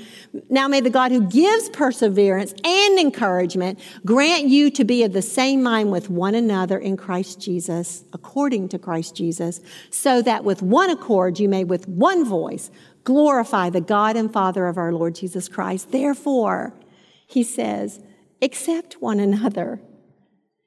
Now 0.49 0.69
may 0.69 0.81
the 0.81 0.89
God 0.89 1.13
who 1.13 1.21
gives 1.21 1.69
perseverance 1.69 2.55
and 2.65 2.99
encouragement 2.99 3.79
grant 4.07 4.49
you 4.49 4.71
to 4.71 4.85
be 4.85 5.03
of 5.03 5.13
the 5.13 5.21
same 5.21 5.63
mind 5.63 5.93
with 5.93 6.09
one 6.09 6.35
another 6.35 6.79
in 6.79 6.97
Christ 6.97 7.41
Jesus, 7.41 8.05
according 8.15 8.71
to 8.71 8.79
Christ 8.79 9.15
Jesus, 9.15 9.61
so 9.91 10.23
that 10.23 10.43
with 10.43 10.63
one 10.63 10.89
accord 10.89 11.39
you 11.39 11.51
may 11.51 11.65
with 11.65 11.87
one 11.87 12.25
voice 12.25 12.71
glorify 13.05 13.69
the 13.69 13.81
God 13.83 14.17
and 14.17 14.33
Father 14.33 14.67
of 14.67 14.79
our 14.79 14.93
Lord 14.93 15.15
Jesus 15.15 15.47
Christ. 15.47 15.93
Therefore, 15.93 16.73
He 17.27 17.43
says, 17.43 18.01
accept 18.41 18.95
one 19.03 19.21
another. 19.21 19.81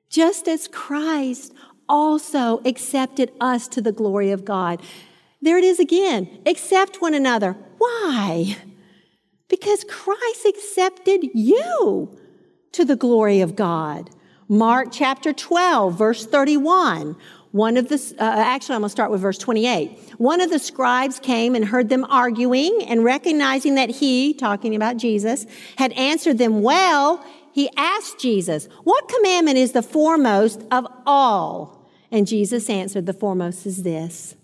Just 0.08 0.48
as 0.48 0.68
Christ 0.68 1.52
also 1.88 2.62
accepted 2.66 3.32
us 3.40 3.68
to 3.70 3.82
the 3.82 3.92
glory 3.92 4.32
of 4.32 4.46
God. 4.46 4.82
There 5.42 5.58
it 5.58 5.64
is 5.64 5.80
again. 5.80 6.42
Accept 6.46 7.02
one 7.02 7.14
another. 7.14 7.54
Why? 7.78 8.58
Because 9.48 9.84
Christ 9.84 10.46
accepted 10.48 11.30
you 11.34 12.18
to 12.72 12.86
the 12.86 12.96
glory 12.96 13.42
of 13.42 13.56
God. 13.56 14.10
Mark 14.48 14.90
chapter 14.92 15.34
12, 15.34 15.98
verse 15.98 16.26
31. 16.26 17.16
One 17.52 17.78
of 17.78 17.88
the, 17.88 17.96
uh, 18.20 18.24
actually, 18.24 18.76
I'm 18.76 18.82
going 18.82 18.90
to 18.90 18.92
start 18.92 19.12
with 19.12 19.22
verse 19.22 19.38
28. 19.38 20.16
One 20.18 20.42
of 20.42 20.50
the 20.50 20.60
scribes 20.60 21.20
came 21.20 21.56
and 21.56 21.64
heard 21.64 21.88
them 21.88 22.06
arguing, 22.10 22.84
and 22.84 23.04
recognizing 23.04 23.76
that 23.76 23.90
he, 23.90 24.34
talking 24.34 24.76
about 24.76 24.98
Jesus, 24.98 25.46
had 25.78 25.94
answered 25.94 26.38
them 26.38 26.62
well, 26.62 27.26
he 27.56 27.70
asked 27.78 28.20
Jesus, 28.20 28.68
What 28.84 29.08
commandment 29.08 29.58
is 29.58 29.72
the 29.72 29.82
foremost 29.82 30.62
of 30.72 30.86
all? 31.06 31.90
And 32.12 32.28
Jesus 32.28 32.70
answered, 32.70 33.06
The 33.06 33.14
foremost 33.14 33.66
is 33.66 33.84
this 33.84 34.36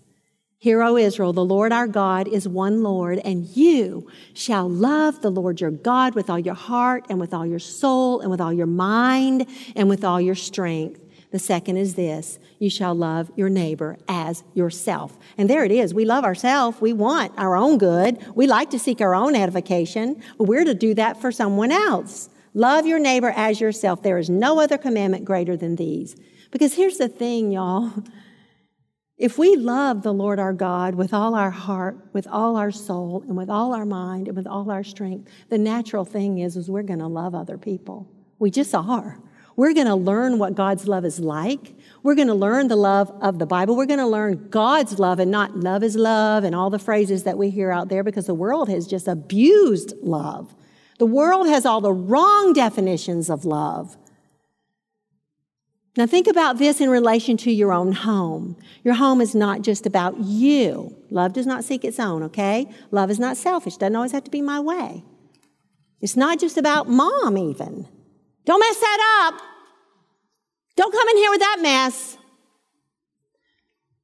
Hear, 0.56 0.82
O 0.82 0.96
Israel, 0.96 1.34
the 1.34 1.44
Lord 1.44 1.72
our 1.72 1.86
God 1.86 2.26
is 2.26 2.48
one 2.48 2.82
Lord, 2.82 3.18
and 3.18 3.46
you 3.54 4.10
shall 4.32 4.66
love 4.66 5.20
the 5.20 5.30
Lord 5.30 5.60
your 5.60 5.70
God 5.70 6.14
with 6.14 6.30
all 6.30 6.38
your 6.38 6.54
heart, 6.54 7.04
and 7.10 7.20
with 7.20 7.34
all 7.34 7.44
your 7.44 7.58
soul, 7.58 8.22
and 8.22 8.30
with 8.30 8.40
all 8.40 8.50
your 8.50 8.64
mind, 8.64 9.46
and 9.76 9.90
with 9.90 10.04
all 10.04 10.18
your 10.18 10.34
strength. 10.34 10.98
The 11.32 11.38
second 11.38 11.76
is 11.76 11.96
this 11.96 12.38
you 12.58 12.70
shall 12.70 12.94
love 12.94 13.30
your 13.36 13.50
neighbor 13.50 13.98
as 14.08 14.42
yourself. 14.54 15.18
And 15.36 15.50
there 15.50 15.66
it 15.66 15.70
is. 15.70 15.92
We 15.92 16.06
love 16.06 16.24
ourselves. 16.24 16.80
We 16.80 16.94
want 16.94 17.34
our 17.36 17.56
own 17.56 17.76
good. 17.76 18.24
We 18.34 18.46
like 18.46 18.70
to 18.70 18.78
seek 18.78 19.02
our 19.02 19.14
own 19.14 19.36
edification, 19.36 20.22
but 20.38 20.44
we're 20.44 20.64
to 20.64 20.72
do 20.72 20.94
that 20.94 21.20
for 21.20 21.30
someone 21.30 21.72
else. 21.72 22.30
Love 22.54 22.86
your 22.86 22.98
neighbor 22.98 23.32
as 23.34 23.60
yourself. 23.60 24.02
There 24.02 24.18
is 24.18 24.28
no 24.28 24.60
other 24.60 24.78
commandment 24.78 25.24
greater 25.24 25.56
than 25.56 25.76
these. 25.76 26.16
Because 26.50 26.74
here's 26.74 26.98
the 26.98 27.08
thing, 27.08 27.50
y'all. 27.50 27.92
If 29.16 29.38
we 29.38 29.56
love 29.56 30.02
the 30.02 30.12
Lord 30.12 30.38
our 30.38 30.52
God 30.52 30.94
with 30.96 31.14
all 31.14 31.34
our 31.34 31.50
heart, 31.50 31.96
with 32.12 32.26
all 32.26 32.56
our 32.56 32.70
soul, 32.70 33.22
and 33.26 33.36
with 33.36 33.48
all 33.48 33.72
our 33.72 33.86
mind, 33.86 34.26
and 34.26 34.36
with 34.36 34.46
all 34.46 34.70
our 34.70 34.82
strength, 34.82 35.30
the 35.48 35.58
natural 35.58 36.04
thing 36.04 36.38
is, 36.38 36.56
is 36.56 36.68
we're 36.68 36.82
going 36.82 36.98
to 36.98 37.06
love 37.06 37.34
other 37.34 37.56
people. 37.56 38.10
We 38.38 38.50
just 38.50 38.74
are. 38.74 39.20
We're 39.54 39.74
going 39.74 39.86
to 39.86 39.94
learn 39.94 40.38
what 40.38 40.54
God's 40.54 40.88
love 40.88 41.04
is 41.04 41.20
like. 41.20 41.74
We're 42.02 42.14
going 42.14 42.28
to 42.28 42.34
learn 42.34 42.68
the 42.68 42.76
love 42.76 43.10
of 43.20 43.38
the 43.38 43.46
Bible. 43.46 43.76
We're 43.76 43.86
going 43.86 43.98
to 43.98 44.06
learn 44.06 44.48
God's 44.48 44.98
love 44.98 45.20
and 45.20 45.30
not 45.30 45.56
love 45.56 45.82
is 45.82 45.94
love 45.94 46.42
and 46.42 46.54
all 46.54 46.70
the 46.70 46.78
phrases 46.78 47.24
that 47.24 47.38
we 47.38 47.50
hear 47.50 47.70
out 47.70 47.88
there 47.88 48.02
because 48.02 48.26
the 48.26 48.34
world 48.34 48.68
has 48.70 48.86
just 48.86 49.08
abused 49.08 49.94
love. 50.02 50.54
The 51.02 51.06
world 51.06 51.48
has 51.48 51.66
all 51.66 51.80
the 51.80 51.92
wrong 51.92 52.52
definitions 52.52 53.28
of 53.28 53.44
love. 53.44 53.96
Now, 55.96 56.06
think 56.06 56.28
about 56.28 56.58
this 56.58 56.80
in 56.80 56.88
relation 56.88 57.36
to 57.38 57.50
your 57.50 57.72
own 57.72 57.90
home. 57.90 58.56
Your 58.84 58.94
home 58.94 59.20
is 59.20 59.34
not 59.34 59.62
just 59.62 59.84
about 59.84 60.18
you. 60.18 60.96
Love 61.10 61.32
does 61.32 61.44
not 61.44 61.64
seek 61.64 61.84
its 61.84 61.98
own, 61.98 62.22
okay? 62.22 62.68
Love 62.92 63.10
is 63.10 63.18
not 63.18 63.36
selfish, 63.36 63.78
doesn't 63.78 63.96
always 63.96 64.12
have 64.12 64.22
to 64.22 64.30
be 64.30 64.40
my 64.40 64.60
way. 64.60 65.02
It's 66.00 66.16
not 66.16 66.38
just 66.38 66.56
about 66.56 66.88
mom, 66.88 67.36
even. 67.36 67.88
Don't 68.44 68.60
mess 68.60 68.78
that 68.78 69.24
up. 69.26 69.42
Don't 70.76 70.92
come 70.92 71.08
in 71.08 71.16
here 71.16 71.30
with 71.32 71.40
that 71.40 71.58
mess. 71.62 72.16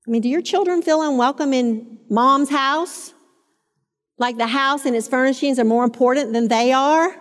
I 0.04 0.10
mean, 0.10 0.22
do 0.22 0.28
your 0.28 0.42
children 0.42 0.82
feel 0.82 1.00
unwelcome 1.00 1.52
in 1.52 2.00
mom's 2.10 2.50
house? 2.50 3.14
Like 4.18 4.37
the 4.37 4.46
house 4.46 4.84
and 4.84 4.94
its 4.96 5.08
furnishings 5.08 5.58
are 5.58 5.64
more 5.64 5.84
important 5.84 6.32
than 6.32 6.48
they 6.48 6.72
are? 6.72 7.14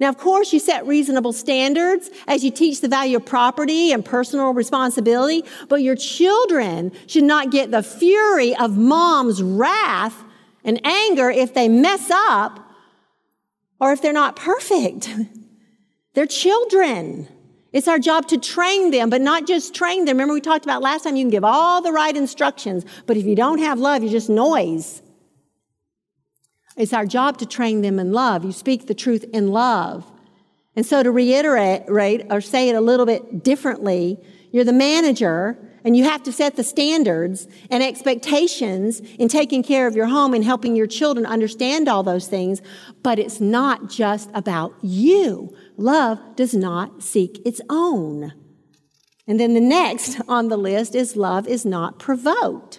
Now, 0.00 0.08
of 0.08 0.16
course, 0.16 0.52
you 0.52 0.60
set 0.60 0.86
reasonable 0.86 1.32
standards 1.32 2.08
as 2.28 2.44
you 2.44 2.50
teach 2.50 2.80
the 2.80 2.88
value 2.88 3.16
of 3.16 3.26
property 3.26 3.92
and 3.92 4.04
personal 4.04 4.54
responsibility, 4.54 5.44
but 5.68 5.82
your 5.82 5.96
children 5.96 6.92
should 7.08 7.24
not 7.24 7.50
get 7.50 7.72
the 7.72 7.82
fury 7.82 8.54
of 8.56 8.76
mom's 8.76 9.42
wrath 9.42 10.24
and 10.64 10.80
anger 10.86 11.30
if 11.30 11.52
they 11.52 11.68
mess 11.68 12.10
up 12.10 12.60
or 13.80 13.92
if 13.92 14.00
they're 14.00 14.12
not 14.12 14.36
perfect. 14.36 15.10
they're 16.14 16.26
children. 16.26 17.26
It's 17.72 17.88
our 17.88 17.98
job 17.98 18.28
to 18.28 18.38
train 18.38 18.92
them, 18.92 19.10
but 19.10 19.20
not 19.20 19.48
just 19.48 19.74
train 19.74 20.04
them. 20.04 20.16
Remember, 20.16 20.34
we 20.34 20.40
talked 20.40 20.64
about 20.64 20.80
last 20.80 21.04
time 21.04 21.16
you 21.16 21.24
can 21.24 21.30
give 21.30 21.44
all 21.44 21.82
the 21.82 21.92
right 21.92 22.16
instructions, 22.16 22.84
but 23.06 23.16
if 23.16 23.26
you 23.26 23.34
don't 23.34 23.58
have 23.58 23.80
love, 23.80 24.02
you're 24.02 24.12
just 24.12 24.30
noise. 24.30 25.02
It's 26.78 26.92
our 26.92 27.04
job 27.04 27.38
to 27.38 27.46
train 27.46 27.82
them 27.82 27.98
in 27.98 28.12
love. 28.12 28.44
You 28.44 28.52
speak 28.52 28.86
the 28.86 28.94
truth 28.94 29.24
in 29.32 29.48
love. 29.48 30.10
And 30.76 30.86
so 30.86 31.02
to 31.02 31.10
reiterate 31.10 32.22
or 32.30 32.40
say 32.40 32.68
it 32.68 32.76
a 32.76 32.80
little 32.80 33.04
bit 33.04 33.42
differently, 33.42 34.16
you're 34.52 34.64
the 34.64 34.72
manager 34.72 35.58
and 35.84 35.96
you 35.96 36.04
have 36.04 36.22
to 36.22 36.32
set 36.32 36.54
the 36.54 36.62
standards 36.62 37.48
and 37.68 37.82
expectations 37.82 39.00
in 39.00 39.28
taking 39.28 39.62
care 39.62 39.88
of 39.88 39.96
your 39.96 40.06
home 40.06 40.34
and 40.34 40.44
helping 40.44 40.76
your 40.76 40.86
children 40.86 41.26
understand 41.26 41.88
all 41.88 42.04
those 42.04 42.28
things. 42.28 42.62
But 43.02 43.18
it's 43.18 43.40
not 43.40 43.90
just 43.90 44.30
about 44.32 44.72
you. 44.80 45.56
Love 45.76 46.20
does 46.36 46.54
not 46.54 47.02
seek 47.02 47.44
its 47.44 47.60
own. 47.68 48.32
And 49.26 49.40
then 49.40 49.54
the 49.54 49.60
next 49.60 50.20
on 50.28 50.48
the 50.48 50.56
list 50.56 50.94
is 50.94 51.16
love 51.16 51.48
is 51.48 51.66
not 51.66 51.98
provoked. 51.98 52.78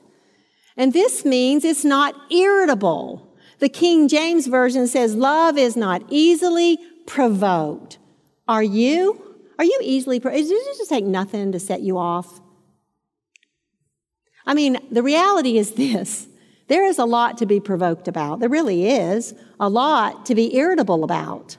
And 0.78 0.94
this 0.94 1.26
means 1.26 1.66
it's 1.66 1.84
not 1.84 2.16
irritable. 2.32 3.29
The 3.60 3.70
King 3.70 4.08
James 4.08 4.48
Version 4.48 4.88
says, 4.88 5.16
Love 5.16 5.58
is 5.58 5.76
not 5.76 6.04
easily 6.10 6.80
provoked. 7.06 7.98
Are 8.48 8.64
you? 8.64 9.38
Are 9.58 9.66
you 9.66 9.80
easily 9.84 10.20
provoked? 10.20 10.42
Does 10.42 10.52
it 10.52 10.78
just 10.78 10.90
take 10.90 11.06
nothing 11.06 11.52
to 11.52 11.60
set 11.60 11.82
you 11.82 11.98
off? 11.98 12.40
I 14.46 14.54
mean, 14.54 14.78
the 14.90 15.04
reality 15.04 15.58
is 15.58 15.74
this 15.74 16.28
there 16.68 16.86
is 16.86 17.00
a 17.00 17.06
lot 17.06 17.38
to 17.40 17.46
be 17.46 17.60
provoked 17.60 18.08
about. 18.08 18.40
There 18.40 18.50
really 18.50 18.90
is 18.90 19.34
a 19.60 19.68
lot 19.68 20.26
to 20.28 20.36
be 20.36 20.56
irritable 20.56 21.04
about. 21.04 21.58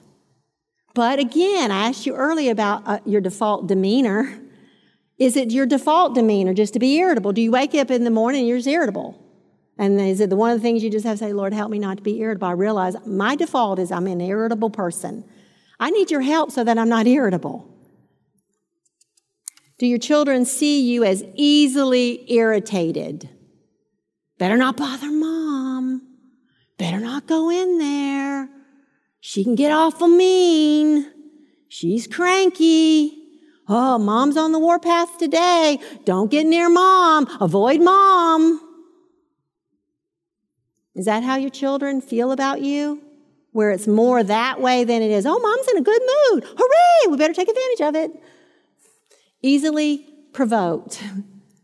But 0.94 1.18
again, 1.18 1.70
I 1.70 1.88
asked 1.88 2.06
you 2.06 2.14
earlier 2.14 2.50
about 2.50 2.82
uh, 2.86 2.98
your 3.04 3.20
default 3.20 3.66
demeanor. 3.66 4.40
Is 5.18 5.36
it 5.36 5.50
your 5.50 5.66
default 5.66 6.14
demeanor 6.14 6.54
just 6.54 6.72
to 6.72 6.78
be 6.78 6.96
irritable? 6.96 7.32
Do 7.32 7.42
you 7.42 7.50
wake 7.50 7.74
up 7.74 7.90
in 7.90 8.04
the 8.04 8.10
morning 8.10 8.40
and 8.40 8.48
you're 8.48 8.58
just 8.58 8.68
irritable? 8.68 9.20
And 9.80 9.98
he 9.98 10.14
said, 10.14 10.28
the 10.28 10.36
one 10.36 10.50
of 10.50 10.58
the 10.58 10.62
things 10.62 10.84
you 10.84 10.90
just 10.90 11.06
have 11.06 11.14
to 11.18 11.24
say, 11.24 11.32
Lord, 11.32 11.54
help 11.54 11.70
me 11.70 11.78
not 11.78 11.96
to 11.96 12.02
be 12.02 12.20
irritable. 12.20 12.48
I 12.48 12.52
realize 12.52 12.96
my 13.06 13.34
default 13.34 13.78
is 13.78 13.90
I'm 13.90 14.06
an 14.08 14.20
irritable 14.20 14.68
person. 14.68 15.24
I 15.80 15.88
need 15.88 16.10
your 16.10 16.20
help 16.20 16.50
so 16.50 16.62
that 16.62 16.76
I'm 16.76 16.90
not 16.90 17.06
irritable. 17.06 17.66
Do 19.78 19.86
your 19.86 19.98
children 19.98 20.44
see 20.44 20.82
you 20.82 21.02
as 21.02 21.24
easily 21.34 22.30
irritated? 22.30 23.30
Better 24.38 24.58
not 24.58 24.76
bother 24.76 25.10
mom. 25.10 26.02
better 26.76 27.00
not 27.00 27.26
go 27.26 27.50
in 27.50 27.78
there. 27.78 28.50
She 29.20 29.42
can 29.44 29.54
get 29.54 29.72
awful 29.72 30.08
mean. 30.08 31.10
She's 31.68 32.06
cranky. 32.06 33.16
Oh, 33.66 33.96
mom's 33.96 34.36
on 34.36 34.52
the 34.52 34.58
warpath 34.58 35.16
today. 35.16 35.78
Don't 36.04 36.30
get 36.30 36.46
near 36.46 36.68
mom. 36.68 37.26
Avoid 37.40 37.80
mom. 37.80 38.69
Is 41.00 41.06
that 41.06 41.22
how 41.22 41.36
your 41.36 41.48
children 41.48 42.02
feel 42.02 42.30
about 42.30 42.60
you? 42.60 43.00
Where 43.52 43.70
it's 43.70 43.86
more 43.86 44.22
that 44.22 44.60
way 44.60 44.84
than 44.84 45.00
it 45.00 45.10
is, 45.10 45.24
oh, 45.24 45.38
mom's 45.38 45.66
in 45.68 45.78
a 45.78 45.80
good 45.80 46.02
mood. 46.02 46.44
Hooray! 46.44 47.10
We 47.10 47.16
better 47.16 47.32
take 47.32 47.48
advantage 47.48 47.80
of 47.80 47.96
it. 47.96 48.22
Easily 49.40 50.06
provoked. 50.34 51.02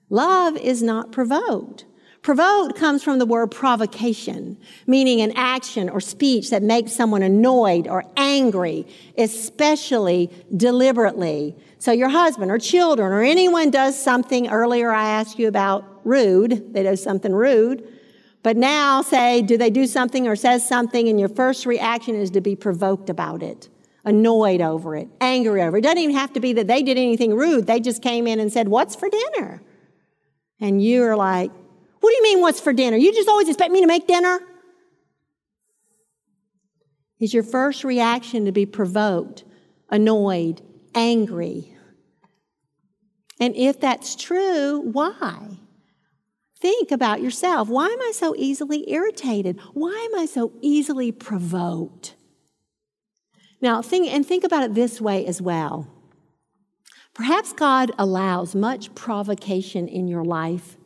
Love 0.09 0.57
is 0.57 0.83
not 0.83 1.13
provoked. 1.13 1.85
Provoked 2.23 2.77
comes 2.77 3.05
from 3.05 3.19
the 3.19 3.27
word 3.27 3.49
provocation, 3.49 4.57
meaning 4.87 5.21
an 5.21 5.33
action 5.37 5.91
or 5.91 6.01
speech 6.01 6.49
that 6.49 6.63
makes 6.63 6.93
someone 6.93 7.23
annoyed 7.23 7.87
or 7.87 8.05
angry, 8.17 8.87
especially 9.19 10.31
deliberately. 10.57 11.55
So 11.79 11.93
your 11.93 12.09
husband 12.09 12.51
or 12.51 12.59
children 12.59 13.13
or 13.13 13.21
anyone 13.21 13.71
does 13.71 14.03
something 14.03 14.49
earlier 14.49 14.91
I 14.93 15.11
asked 15.11 15.39
you 15.39 15.47
about 15.47 15.85
rude, 16.05 16.73
they 16.73 16.85
do 16.85 16.97
something 16.97 17.35
rude. 17.35 17.87
But 18.47 18.57
now 18.57 19.03
say, 19.03 19.43
do 19.43 19.59
they 19.59 19.71
do 19.71 19.89
something 19.89 20.29
or 20.29 20.37
says 20.37 20.65
something 20.69 21.09
and 21.09 21.19
your 21.19 21.29
first 21.29 21.67
reaction 21.67 22.15
is 22.15 22.31
to 22.31 22.41
be 22.41 22.55
provoked 22.55 23.11
about 23.11 23.43
it, 23.43 23.69
annoyed 24.05 24.61
over 24.61 24.95
it, 24.95 25.09
angry 25.21 25.61
over 25.63 25.77
it. 25.77 25.81
It 25.81 25.83
doesn't 25.83 25.99
even 25.99 26.15
have 26.15 26.33
to 26.35 26.39
be 26.39 26.53
that 26.53 26.69
they 26.69 26.85
did 26.85 26.97
anything 26.97 27.35
rude. 27.35 27.67
They 27.67 27.81
just 27.81 28.03
came 28.03 28.29
in 28.29 28.39
and 28.39 28.53
said, 28.53 28.69
what's 28.69 28.95
for 28.95 29.09
dinner? 29.09 29.63
And 30.61 30.81
you're 30.81 31.17
like, 31.17 31.51
what 31.99 32.11
do 32.11 32.15
you 32.15 32.23
mean, 32.23 32.41
what's 32.41 32.61
for 32.61 32.73
dinner? 32.73 32.97
You 32.97 33.13
just 33.13 33.29
always 33.29 33.49
expect 33.49 33.73
me 33.73 33.81
to 33.81 33.89
make 33.89 34.07
dinner? 34.07 34.39
Is 37.19 37.35
your 37.35 37.43
first 37.43 37.83
reaction 37.83 38.45
to 38.45 38.53
be 38.53 38.65
provoked, 38.65 39.43
annoyed, 39.91 40.63
angry? 40.95 41.77
And 43.41 43.57
if 43.57 43.81
that's 43.81 44.15
true, 44.15 44.83
why? 44.83 45.59
Think 46.59 46.91
about 46.91 47.21
yourself. 47.21 47.69
Why 47.69 47.87
am 47.87 48.01
I 48.01 48.13
so 48.15 48.35
easily 48.37 48.91
irritated? 48.91 49.61
Why 49.75 50.09
am 50.11 50.19
I 50.19 50.27
so 50.27 50.53
easily 50.61 51.13
provoked? 51.13 52.15
Now, 53.61 53.83
think 53.83 54.09
and 54.09 54.25
think 54.25 54.45
about 54.45 54.63
it 54.63 54.75
this 54.75 55.01
way 55.01 55.27
as 55.27 55.41
well. 55.43 55.89
Perhaps 57.15 57.53
God 57.53 57.93
allows 57.99 58.55
much 58.55 58.95
provocation 58.95 59.89
in 59.89 60.07
your 60.09 60.25
life 60.25 60.77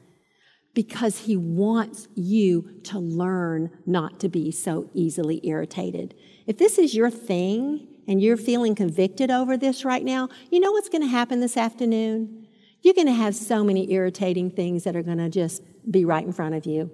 because 0.74 1.18
he 1.18 1.36
wants 1.36 2.06
you 2.14 2.80
to 2.84 2.98
learn 2.98 3.70
not 3.86 4.20
to 4.20 4.28
be 4.28 4.52
so 4.52 4.88
easily 4.94 5.40
irritated. 5.44 6.14
If 6.46 6.58
this 6.58 6.78
is 6.78 6.94
your 6.94 7.10
thing 7.10 7.88
and 8.06 8.22
you're 8.22 8.36
feeling 8.36 8.74
convicted 8.74 9.30
over 9.30 9.56
this 9.56 9.84
right 9.84 10.04
now, 10.04 10.28
you 10.50 10.60
know 10.60 10.70
what's 10.70 10.88
going 10.88 11.02
to 11.02 11.08
happen 11.08 11.40
this 11.40 11.56
afternoon? 11.56 12.39
You're 12.82 12.94
going 12.94 13.06
to 13.06 13.12
have 13.12 13.34
so 13.34 13.62
many 13.62 13.92
irritating 13.92 14.50
things 14.50 14.84
that 14.84 14.96
are 14.96 15.02
going 15.02 15.18
to 15.18 15.28
just 15.28 15.62
be 15.90 16.04
right 16.04 16.24
in 16.24 16.32
front 16.32 16.54
of 16.54 16.66
you. 16.66 16.90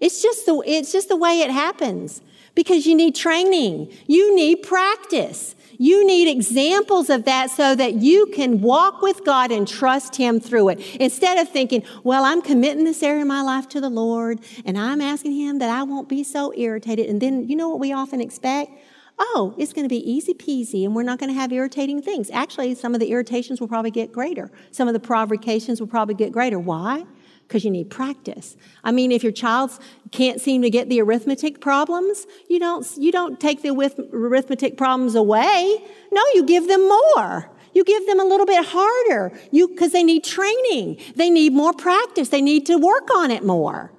It's 0.00 0.22
just 0.22 0.46
the, 0.46 0.62
it's 0.64 0.92
just 0.92 1.08
the 1.08 1.16
way 1.16 1.40
it 1.40 1.50
happens 1.50 2.22
because 2.54 2.86
you 2.86 2.94
need 2.94 3.14
training. 3.14 3.92
You 4.06 4.34
need 4.34 4.62
practice. 4.62 5.56
You 5.76 6.04
need 6.04 6.28
examples 6.28 7.08
of 7.08 7.24
that 7.24 7.50
so 7.50 7.74
that 7.76 7.94
you 7.94 8.26
can 8.34 8.60
walk 8.60 9.00
with 9.00 9.24
God 9.24 9.52
and 9.52 9.66
trust 9.66 10.16
Him 10.16 10.40
through 10.40 10.70
it. 10.70 10.96
Instead 10.96 11.38
of 11.38 11.48
thinking, 11.48 11.84
well, 12.02 12.24
I'm 12.24 12.42
committing 12.42 12.84
this 12.84 13.02
area 13.02 13.22
of 13.22 13.28
my 13.28 13.42
life 13.42 13.68
to 13.70 13.80
the 13.80 13.88
Lord 13.88 14.40
and 14.64 14.76
I'm 14.76 15.00
asking 15.00 15.32
Him 15.32 15.60
that 15.60 15.70
I 15.70 15.84
won't 15.84 16.08
be 16.08 16.24
so 16.24 16.52
irritated. 16.56 17.08
And 17.08 17.20
then, 17.20 17.48
you 17.48 17.54
know 17.54 17.68
what 17.68 17.78
we 17.78 17.92
often 17.92 18.20
expect? 18.20 18.72
Oh, 19.18 19.54
it's 19.58 19.72
going 19.72 19.84
to 19.84 19.88
be 19.88 20.10
easy 20.10 20.34
peasy 20.34 20.84
and 20.84 20.94
we're 20.94 21.02
not 21.02 21.18
going 21.18 21.30
to 21.30 21.38
have 21.38 21.52
irritating 21.52 22.00
things. 22.00 22.30
Actually, 22.30 22.74
some 22.74 22.94
of 22.94 23.00
the 23.00 23.10
irritations 23.10 23.60
will 23.60 23.68
probably 23.68 23.90
get 23.90 24.12
greater. 24.12 24.50
Some 24.70 24.86
of 24.88 24.94
the 24.94 25.00
provocations 25.00 25.80
will 25.80 25.88
probably 25.88 26.14
get 26.14 26.32
greater. 26.32 26.58
Why? 26.58 27.04
because 27.48 27.64
you 27.64 27.70
need 27.70 27.88
practice. 27.88 28.56
I 28.84 28.92
mean, 28.92 29.10
if 29.10 29.22
your 29.22 29.32
child 29.32 29.70
can't 30.12 30.38
seem 30.38 30.60
to 30.62 30.70
get 30.70 30.90
the 30.90 31.00
arithmetic 31.00 31.62
problems, 31.62 32.26
you 32.48 32.60
don't, 32.60 32.86
you 32.98 33.10
don't 33.10 33.40
take 33.40 33.62
the 33.62 33.70
arithmetic 34.12 34.76
problems 34.76 35.14
away. 35.14 35.82
No, 36.12 36.22
you 36.34 36.44
give 36.44 36.68
them 36.68 36.86
more. 36.86 37.50
You 37.72 37.84
give 37.84 38.06
them 38.06 38.20
a 38.20 38.24
little 38.24 38.44
bit 38.44 38.66
harder. 38.66 39.32
You, 39.50 39.68
cause 39.68 39.92
they 39.92 40.04
need 40.04 40.24
training. 40.24 41.00
They 41.16 41.30
need 41.30 41.54
more 41.54 41.72
practice. 41.72 42.28
They 42.28 42.42
need 42.42 42.66
to 42.66 42.76
work 42.76 43.08
on 43.14 43.30
it 43.30 43.42
more. 43.42 43.92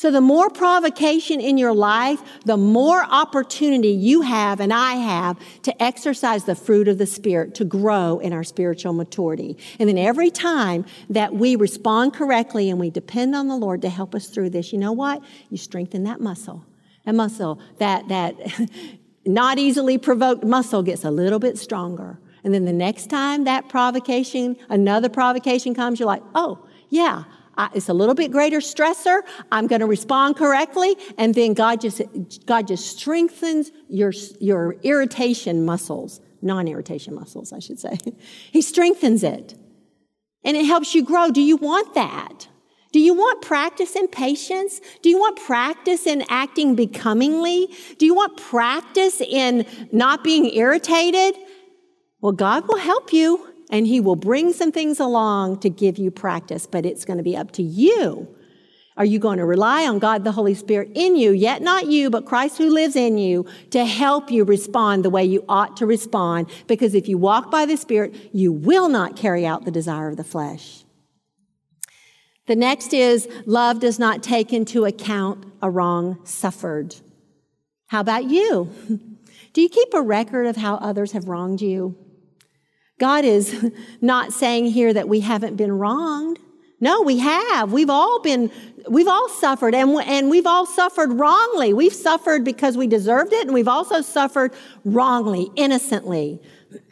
So 0.00 0.10
the 0.10 0.22
more 0.22 0.48
provocation 0.48 1.42
in 1.42 1.58
your 1.58 1.74
life, 1.74 2.22
the 2.46 2.56
more 2.56 3.04
opportunity 3.04 3.90
you 3.90 4.22
have 4.22 4.58
and 4.58 4.72
I 4.72 4.94
have 4.94 5.38
to 5.64 5.82
exercise 5.82 6.44
the 6.44 6.54
fruit 6.54 6.88
of 6.88 6.96
the 6.96 7.04
Spirit, 7.04 7.54
to 7.56 7.66
grow 7.66 8.18
in 8.18 8.32
our 8.32 8.42
spiritual 8.42 8.94
maturity. 8.94 9.58
And 9.78 9.90
then 9.90 9.98
every 9.98 10.30
time 10.30 10.86
that 11.10 11.34
we 11.34 11.54
respond 11.54 12.14
correctly 12.14 12.70
and 12.70 12.80
we 12.80 12.88
depend 12.88 13.34
on 13.34 13.48
the 13.48 13.56
Lord 13.56 13.82
to 13.82 13.90
help 13.90 14.14
us 14.14 14.28
through 14.28 14.48
this, 14.48 14.72
you 14.72 14.78
know 14.78 14.92
what? 14.92 15.22
You 15.50 15.58
strengthen 15.58 16.04
that 16.04 16.18
muscle. 16.18 16.64
That 17.04 17.14
muscle, 17.14 17.60
that, 17.76 18.08
that 18.08 18.36
not 19.26 19.58
easily 19.58 19.98
provoked 19.98 20.44
muscle 20.44 20.82
gets 20.82 21.04
a 21.04 21.10
little 21.10 21.38
bit 21.38 21.58
stronger. 21.58 22.18
And 22.42 22.54
then 22.54 22.64
the 22.64 22.72
next 22.72 23.10
time 23.10 23.44
that 23.44 23.68
provocation, 23.68 24.56
another 24.70 25.10
provocation 25.10 25.74
comes, 25.74 26.00
you're 26.00 26.06
like, 26.06 26.22
oh, 26.34 26.66
yeah, 26.88 27.24
it's 27.74 27.88
a 27.88 27.92
little 27.92 28.14
bit 28.14 28.30
greater 28.30 28.58
stressor. 28.58 29.20
I'm 29.52 29.66
going 29.66 29.80
to 29.80 29.86
respond 29.86 30.36
correctly. 30.36 30.96
And 31.18 31.34
then 31.34 31.54
God 31.54 31.80
just, 31.80 32.02
God 32.46 32.66
just 32.66 32.98
strengthens 32.98 33.70
your, 33.88 34.12
your 34.40 34.74
irritation 34.82 35.64
muscles, 35.64 36.20
non-irritation 36.42 37.14
muscles, 37.14 37.52
I 37.52 37.58
should 37.58 37.78
say. 37.78 37.98
he 38.52 38.62
strengthens 38.62 39.22
it. 39.22 39.54
And 40.44 40.56
it 40.56 40.64
helps 40.64 40.94
you 40.94 41.04
grow. 41.04 41.30
Do 41.30 41.42
you 41.42 41.56
want 41.56 41.94
that? 41.94 42.48
Do 42.92 42.98
you 42.98 43.14
want 43.14 43.42
practice 43.42 43.94
in 43.94 44.08
patience? 44.08 44.80
Do 45.02 45.08
you 45.10 45.18
want 45.18 45.38
practice 45.38 46.06
in 46.06 46.24
acting 46.28 46.74
becomingly? 46.74 47.72
Do 47.98 48.06
you 48.06 48.14
want 48.14 48.36
practice 48.36 49.20
in 49.20 49.64
not 49.92 50.24
being 50.24 50.52
irritated? 50.52 51.36
Well, 52.20 52.32
God 52.32 52.66
will 52.66 52.78
help 52.78 53.12
you 53.12 53.49
and 53.70 53.86
he 53.86 54.00
will 54.00 54.16
bring 54.16 54.52
some 54.52 54.72
things 54.72 55.00
along 55.00 55.60
to 55.60 55.70
give 55.70 55.96
you 55.96 56.10
practice, 56.10 56.66
but 56.66 56.84
it's 56.84 57.04
going 57.04 57.16
to 57.16 57.22
be 57.22 57.36
up 57.36 57.52
to 57.52 57.62
you. 57.62 58.28
Are 58.96 59.04
you 59.04 59.18
going 59.18 59.38
to 59.38 59.46
rely 59.46 59.86
on 59.86 59.98
God, 59.98 60.24
the 60.24 60.32
Holy 60.32 60.52
Spirit 60.52 60.90
in 60.94 61.16
you, 61.16 61.30
yet 61.30 61.62
not 61.62 61.86
you, 61.86 62.10
but 62.10 62.26
Christ 62.26 62.58
who 62.58 62.68
lives 62.68 62.96
in 62.96 63.16
you 63.16 63.46
to 63.70 63.86
help 63.86 64.30
you 64.30 64.44
respond 64.44 65.04
the 65.04 65.10
way 65.10 65.24
you 65.24 65.44
ought 65.48 65.76
to 65.78 65.86
respond? 65.86 66.50
Because 66.66 66.94
if 66.94 67.08
you 67.08 67.16
walk 67.16 67.50
by 67.50 67.64
the 67.64 67.76
Spirit, 67.76 68.14
you 68.32 68.52
will 68.52 68.88
not 68.88 69.16
carry 69.16 69.46
out 69.46 69.64
the 69.64 69.70
desire 69.70 70.08
of 70.08 70.18
the 70.18 70.24
flesh. 70.24 70.84
The 72.46 72.56
next 72.56 72.92
is 72.92 73.28
love 73.46 73.80
does 73.80 73.98
not 73.98 74.22
take 74.22 74.52
into 74.52 74.84
account 74.84 75.46
a 75.62 75.70
wrong 75.70 76.18
suffered. 76.24 76.96
How 77.86 78.00
about 78.00 78.24
you? 78.24 78.70
Do 79.52 79.62
you 79.62 79.68
keep 79.68 79.94
a 79.94 80.02
record 80.02 80.46
of 80.46 80.56
how 80.56 80.74
others 80.74 81.12
have 81.12 81.28
wronged 81.28 81.62
you? 81.62 81.96
God 83.00 83.24
is 83.24 83.72
not 84.00 84.32
saying 84.32 84.66
here 84.66 84.92
that 84.92 85.08
we 85.08 85.20
haven't 85.20 85.56
been 85.56 85.72
wronged. 85.72 86.38
No, 86.80 87.02
we 87.02 87.18
have. 87.18 87.72
We've 87.72 87.90
all 87.90 88.20
been, 88.20 88.50
we've 88.88 89.08
all 89.08 89.28
suffered 89.28 89.74
and, 89.74 89.90
and 90.06 90.30
we've 90.30 90.46
all 90.46 90.64
suffered 90.64 91.12
wrongly. 91.12 91.72
We've 91.72 91.92
suffered 91.92 92.44
because 92.44 92.76
we 92.76 92.86
deserved 92.86 93.32
it 93.32 93.46
and 93.46 93.52
we've 93.52 93.68
also 93.68 94.00
suffered 94.00 94.52
wrongly, 94.84 95.50
innocently. 95.56 96.40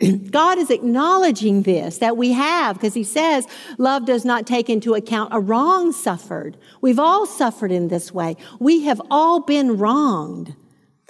God 0.31 0.59
is 0.59 0.71
acknowledging 0.71 1.63
this, 1.63 1.99
that 1.99 2.17
we 2.17 2.33
have, 2.33 2.77
because 2.77 2.95
he 2.95 3.05
says 3.05 3.47
love 3.79 4.05
does 4.05 4.25
not 4.25 4.47
take 4.47 4.69
into 4.69 4.95
account 4.95 5.33
a 5.33 5.41
wrong 5.41 5.93
suffered. 5.93 6.57
We've 6.81 6.99
all 6.99 7.27
suffered 7.27 7.71
in 7.71 7.89
this 7.89 8.13
way. 8.13 8.37
We 8.59 8.83
have 8.85 9.01
all 9.11 9.41
been 9.41 9.79
wronged. 9.79 10.55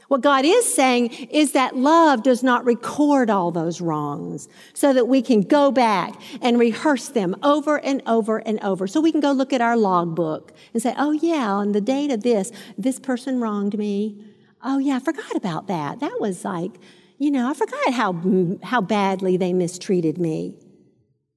What 0.08 0.22
God 0.22 0.46
is 0.46 0.74
saying 0.74 1.10
is 1.30 1.52
that 1.52 1.76
love 1.76 2.22
does 2.22 2.42
not 2.42 2.64
record 2.64 3.28
all 3.28 3.50
those 3.50 3.82
wrongs 3.82 4.48
so 4.72 4.94
that 4.94 5.06
we 5.06 5.20
can 5.20 5.42
go 5.42 5.70
back 5.70 6.18
and 6.40 6.58
rehearse 6.58 7.08
them 7.08 7.36
over 7.42 7.78
and 7.78 8.02
over 8.06 8.38
and 8.38 8.58
over. 8.64 8.86
So 8.86 9.02
we 9.02 9.12
can 9.12 9.20
go 9.20 9.32
look 9.32 9.52
at 9.52 9.60
our 9.60 9.76
logbook 9.76 10.54
and 10.72 10.82
say, 10.82 10.94
oh 10.96 11.12
yeah, 11.12 11.50
on 11.50 11.72
the 11.72 11.82
date 11.82 12.10
of 12.10 12.22
this, 12.22 12.50
this 12.78 12.98
person 12.98 13.38
wronged 13.38 13.76
me. 13.76 14.18
Oh 14.64 14.78
yeah, 14.78 14.96
I 14.96 15.00
forgot 15.00 15.36
about 15.36 15.66
that. 15.68 16.00
That 16.00 16.16
was 16.20 16.42
like, 16.42 16.72
you 17.18 17.30
know, 17.30 17.50
I 17.50 17.54
forgot 17.54 17.92
how, 17.92 18.16
how 18.62 18.80
badly 18.80 19.36
they 19.36 19.52
mistreated 19.52 20.16
me. 20.16 20.56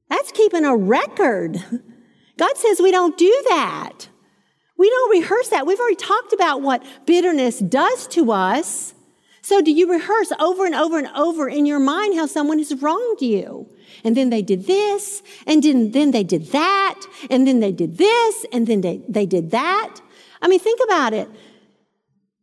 That's 0.09 0.31
keeping 0.31 0.63
a 0.63 0.77
record. 0.77 1.57
God 2.37 2.57
says 2.57 2.79
we 2.79 2.91
don't 2.91 3.17
do 3.17 3.43
that. 3.49 4.07
We 4.81 4.89
don't 4.89 5.11
rehearse 5.11 5.49
that. 5.49 5.67
We've 5.67 5.79
already 5.79 5.95
talked 5.95 6.33
about 6.33 6.63
what 6.63 6.83
bitterness 7.05 7.59
does 7.59 8.07
to 8.07 8.31
us. 8.31 8.95
So 9.43 9.61
do 9.61 9.71
you 9.71 9.87
rehearse 9.87 10.31
over 10.39 10.65
and 10.65 10.73
over 10.73 10.97
and 10.97 11.07
over 11.09 11.47
in 11.47 11.67
your 11.67 11.77
mind 11.77 12.15
how 12.15 12.25
someone 12.25 12.57
has 12.57 12.73
wronged 12.81 13.21
you? 13.21 13.67
And 14.03 14.17
then 14.17 14.31
they 14.31 14.41
did 14.41 14.65
this, 14.65 15.21
and 15.45 15.61
then, 15.61 15.91
then 15.91 16.09
they 16.09 16.23
did 16.23 16.47
that, 16.47 16.99
and 17.29 17.45
then 17.45 17.59
they 17.59 17.71
did 17.71 17.99
this, 17.99 18.43
and 18.51 18.65
then 18.65 18.81
they, 18.81 19.03
they 19.07 19.27
did 19.27 19.51
that. 19.51 19.99
I 20.41 20.47
mean, 20.47 20.59
think 20.59 20.79
about 20.83 21.13
it. 21.13 21.29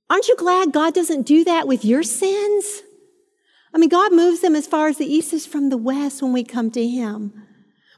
Aren't 0.08 0.28
you 0.28 0.36
glad 0.36 0.72
God 0.72 0.94
doesn't 0.94 1.26
do 1.26 1.42
that 1.42 1.66
with 1.66 1.84
your 1.84 2.04
sins? 2.04 2.82
I 3.74 3.78
mean, 3.78 3.88
God 3.88 4.12
moves 4.12 4.42
them 4.42 4.54
as 4.54 4.68
far 4.68 4.86
as 4.86 4.98
the 4.98 5.12
east 5.12 5.32
is 5.32 5.44
from 5.44 5.70
the 5.70 5.76
west 5.76 6.22
when 6.22 6.32
we 6.32 6.44
come 6.44 6.70
to 6.70 6.86
Him. 6.86 7.47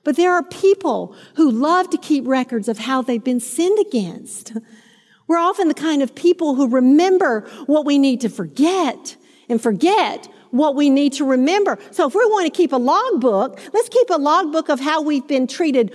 But 0.02 0.16
there 0.16 0.32
are 0.32 0.42
people 0.42 1.14
who 1.34 1.50
love 1.50 1.90
to 1.90 1.98
keep 1.98 2.26
records 2.26 2.68
of 2.68 2.78
how 2.78 3.02
they've 3.02 3.22
been 3.22 3.40
sinned 3.40 3.78
against. 3.78 4.52
We're 5.26 5.38
often 5.38 5.68
the 5.68 5.74
kind 5.74 6.02
of 6.02 6.14
people 6.14 6.54
who 6.54 6.68
remember 6.68 7.48
what 7.66 7.84
we 7.84 7.98
need 7.98 8.20
to 8.22 8.28
forget 8.28 9.16
and 9.48 9.60
forget 9.60 10.28
what 10.50 10.74
we 10.74 10.90
need 10.90 11.12
to 11.14 11.24
remember. 11.24 11.78
So 11.90 12.08
if 12.08 12.14
we 12.14 12.24
want 12.24 12.46
to 12.46 12.56
keep 12.56 12.72
a 12.72 12.76
logbook, 12.76 13.60
let's 13.72 13.88
keep 13.88 14.10
a 14.10 14.18
logbook 14.18 14.68
of 14.68 14.80
how 14.80 15.02
we've 15.02 15.26
been 15.26 15.46
treated 15.46 15.94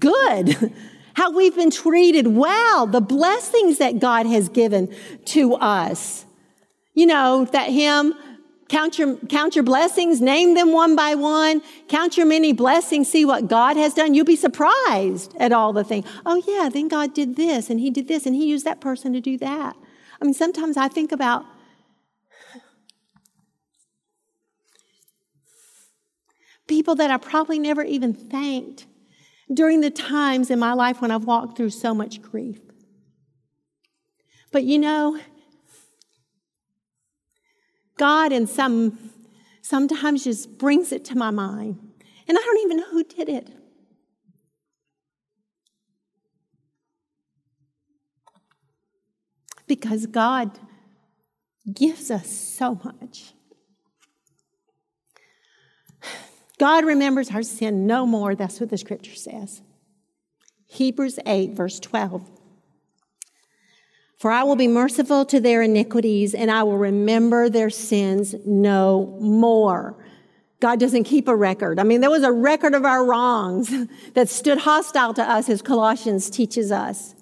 good, 0.00 0.72
how 1.14 1.30
we've 1.30 1.54
been 1.54 1.70
treated 1.70 2.26
well, 2.26 2.86
the 2.86 3.00
blessings 3.00 3.78
that 3.78 4.00
God 4.00 4.26
has 4.26 4.48
given 4.48 4.94
to 5.26 5.54
us. 5.54 6.24
You 6.94 7.06
know, 7.06 7.44
that 7.46 7.70
hymn, 7.70 8.14
count 8.74 8.98
your, 8.98 9.16
count 9.28 9.54
your 9.54 9.62
blessings, 9.62 10.20
name 10.20 10.54
them 10.54 10.72
one 10.72 10.96
by 10.96 11.14
one, 11.14 11.62
count 11.86 12.16
your 12.16 12.26
many 12.26 12.52
blessings, 12.52 13.08
see 13.08 13.24
what 13.24 13.46
God 13.46 13.76
has 13.76 13.94
done. 13.94 14.14
You'll 14.14 14.24
be 14.24 14.34
surprised 14.34 15.32
at 15.38 15.52
all 15.52 15.72
the 15.72 15.84
things. 15.84 16.04
Oh 16.26 16.42
yeah, 16.44 16.68
then 16.68 16.88
God 16.88 17.14
did 17.14 17.36
this 17.36 17.70
and 17.70 17.78
he 17.78 17.88
did 17.88 18.08
this 18.08 18.26
and 18.26 18.34
he 18.34 18.48
used 18.48 18.64
that 18.64 18.80
person 18.80 19.12
to 19.12 19.20
do 19.20 19.38
that. 19.38 19.76
I 20.20 20.24
mean, 20.24 20.34
sometimes 20.34 20.76
I 20.76 20.88
think 20.88 21.12
about 21.12 21.44
people 26.66 26.96
that 26.96 27.12
I 27.12 27.16
probably 27.18 27.60
never 27.60 27.84
even 27.84 28.12
thanked 28.12 28.86
during 29.52 29.82
the 29.82 29.90
times 29.90 30.50
in 30.50 30.58
my 30.58 30.72
life 30.72 31.00
when 31.00 31.12
I've 31.12 31.26
walked 31.26 31.56
through 31.56 31.70
so 31.70 31.94
much 31.94 32.20
grief. 32.20 32.60
But 34.50 34.64
you 34.64 34.80
know, 34.80 35.20
God 37.96 38.32
in 38.32 38.46
some 38.46 39.10
sometimes 39.62 40.24
just 40.24 40.58
brings 40.58 40.92
it 40.92 41.04
to 41.06 41.16
my 41.16 41.30
mind. 41.30 41.78
And 42.28 42.38
I 42.38 42.40
don't 42.40 42.60
even 42.60 42.76
know 42.78 42.90
who 42.90 43.04
did 43.04 43.28
it. 43.28 43.48
Because 49.66 50.06
God 50.06 50.58
gives 51.72 52.10
us 52.10 52.28
so 52.28 52.78
much. 52.84 53.32
God 56.58 56.84
remembers 56.84 57.30
our 57.30 57.42
sin 57.42 57.86
no 57.86 58.06
more. 58.06 58.34
That's 58.34 58.60
what 58.60 58.70
the 58.70 58.78
scripture 58.78 59.14
says. 59.14 59.62
Hebrews 60.66 61.18
8, 61.26 61.52
verse 61.52 61.80
12. 61.80 62.28
For 64.18 64.30
I 64.30 64.42
will 64.44 64.56
be 64.56 64.68
merciful 64.68 65.24
to 65.26 65.40
their 65.40 65.62
iniquities 65.62 66.34
and 66.34 66.50
I 66.50 66.62
will 66.62 66.78
remember 66.78 67.48
their 67.48 67.70
sins 67.70 68.34
no 68.46 69.16
more. 69.20 69.96
God 70.60 70.80
doesn't 70.80 71.04
keep 71.04 71.28
a 71.28 71.36
record. 71.36 71.78
I 71.78 71.82
mean, 71.82 72.00
there 72.00 72.10
was 72.10 72.22
a 72.22 72.32
record 72.32 72.74
of 72.74 72.84
our 72.84 73.04
wrongs 73.04 73.70
that 74.14 74.28
stood 74.28 74.58
hostile 74.58 75.12
to 75.14 75.22
us 75.22 75.48
as 75.48 75.60
Colossians 75.60 76.30
teaches 76.30 76.72
us. 76.72 77.14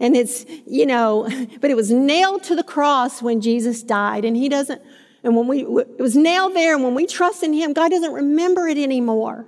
And 0.00 0.16
it's, 0.16 0.44
you 0.66 0.86
know, 0.86 1.28
but 1.60 1.70
it 1.70 1.76
was 1.76 1.92
nailed 1.92 2.42
to 2.44 2.56
the 2.56 2.64
cross 2.64 3.22
when 3.22 3.40
Jesus 3.40 3.82
died 3.82 4.24
and 4.24 4.36
he 4.36 4.48
doesn't, 4.48 4.82
and 5.22 5.36
when 5.36 5.46
we, 5.46 5.60
it 5.60 6.00
was 6.00 6.16
nailed 6.16 6.54
there 6.54 6.74
and 6.74 6.82
when 6.82 6.94
we 6.94 7.06
trust 7.06 7.42
in 7.42 7.52
him, 7.52 7.72
God 7.72 7.90
doesn't 7.90 8.12
remember 8.12 8.66
it 8.66 8.76
anymore. 8.76 9.46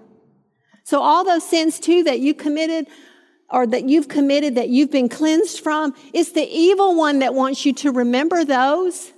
So 0.84 1.02
all 1.02 1.24
those 1.24 1.42
sins 1.42 1.80
too 1.80 2.04
that 2.04 2.20
you 2.20 2.32
committed 2.32 2.86
or 3.50 3.66
that 3.66 3.88
you've 3.88 4.08
committed 4.08 4.56
that 4.56 4.68
you've 4.68 4.90
been 4.90 5.08
cleansed 5.08 5.60
from. 5.60 5.94
It's 6.12 6.32
the 6.32 6.46
evil 6.46 6.96
one 6.96 7.20
that 7.20 7.34
wants 7.34 7.64
you 7.64 7.72
to 7.74 7.92
remember 7.92 8.44
those. 8.44 9.12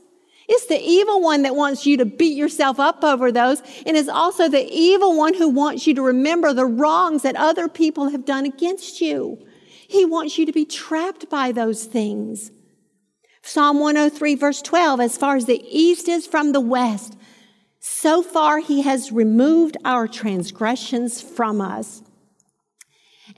It's 0.49 0.67
the 0.67 0.81
evil 0.81 1.21
one 1.21 1.43
that 1.43 1.55
wants 1.55 1.85
you 1.85 1.99
to 1.99 2.07
beat 2.07 2.37
yourself 2.37 2.81
up 2.81 3.05
over 3.05 3.31
those. 3.31 3.62
And 3.85 3.97
it's 3.97 4.09
also 4.09 4.49
the 4.49 4.67
evil 4.71 5.17
one 5.17 5.35
who 5.35 5.49
wants 5.49 5.87
you 5.87 5.95
to 5.95 6.03
remember 6.03 6.55
the 6.55 6.67
wrongs 6.67 7.23
that 7.23 7.37
other 7.37 7.69
people 7.69 8.09
have 8.11 8.25
done 8.25 8.47
against 8.47 9.01
you. 9.01 9.38
He 9.88 10.05
wants 10.05 10.38
you 10.38 10.47
to 10.47 10.53
be 10.53 10.64
trapped 10.64 11.29
by 11.29 11.53
those 11.53 11.85
things. 11.85 12.51
Psalm 13.43 13.79
103 13.79 14.35
verse 14.35 14.61
12, 14.62 15.01
as 15.01 15.17
far 15.17 15.37
as 15.37 15.47
the 15.47 15.62
east 15.71 16.09
is 16.09 16.27
from 16.27 16.53
the 16.53 16.61
west, 16.61 17.17
so 17.81 18.23
far 18.23 18.59
he 18.59 18.83
has 18.83 19.12
removed 19.12 19.77
our 19.85 20.07
transgressions 20.07 21.23
from 21.23 21.61
us. 21.61 22.03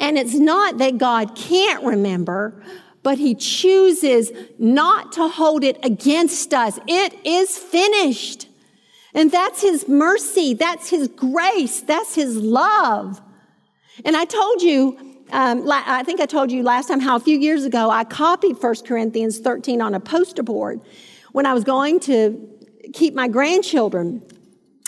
And 0.00 0.18
it's 0.18 0.34
not 0.34 0.78
that 0.78 0.98
God 0.98 1.36
can't 1.36 1.84
remember, 1.84 2.62
but 3.02 3.18
he 3.18 3.34
chooses 3.34 4.32
not 4.58 5.12
to 5.12 5.28
hold 5.28 5.62
it 5.62 5.78
against 5.84 6.52
us. 6.52 6.78
It 6.88 7.14
is 7.24 7.56
finished. 7.56 8.48
And 9.12 9.30
that's 9.30 9.60
his 9.60 9.88
mercy. 9.88 10.54
That's 10.54 10.88
his 10.88 11.08
grace. 11.08 11.80
That's 11.80 12.14
his 12.14 12.36
love. 12.36 13.20
And 14.04 14.16
I 14.16 14.24
told 14.24 14.62
you, 14.62 14.98
um, 15.32 15.70
I 15.70 16.02
think 16.04 16.20
I 16.20 16.26
told 16.26 16.50
you 16.50 16.62
last 16.62 16.88
time 16.88 17.00
how 17.00 17.16
a 17.16 17.20
few 17.20 17.38
years 17.38 17.64
ago 17.64 17.90
I 17.90 18.04
copied 18.04 18.56
1 18.60 18.74
Corinthians 18.86 19.38
13 19.38 19.80
on 19.80 19.94
a 19.94 20.00
poster 20.00 20.42
board 20.42 20.80
when 21.32 21.46
I 21.46 21.54
was 21.54 21.64
going 21.64 22.00
to 22.00 22.48
keep 22.92 23.14
my 23.14 23.28
grandchildren. 23.28 24.22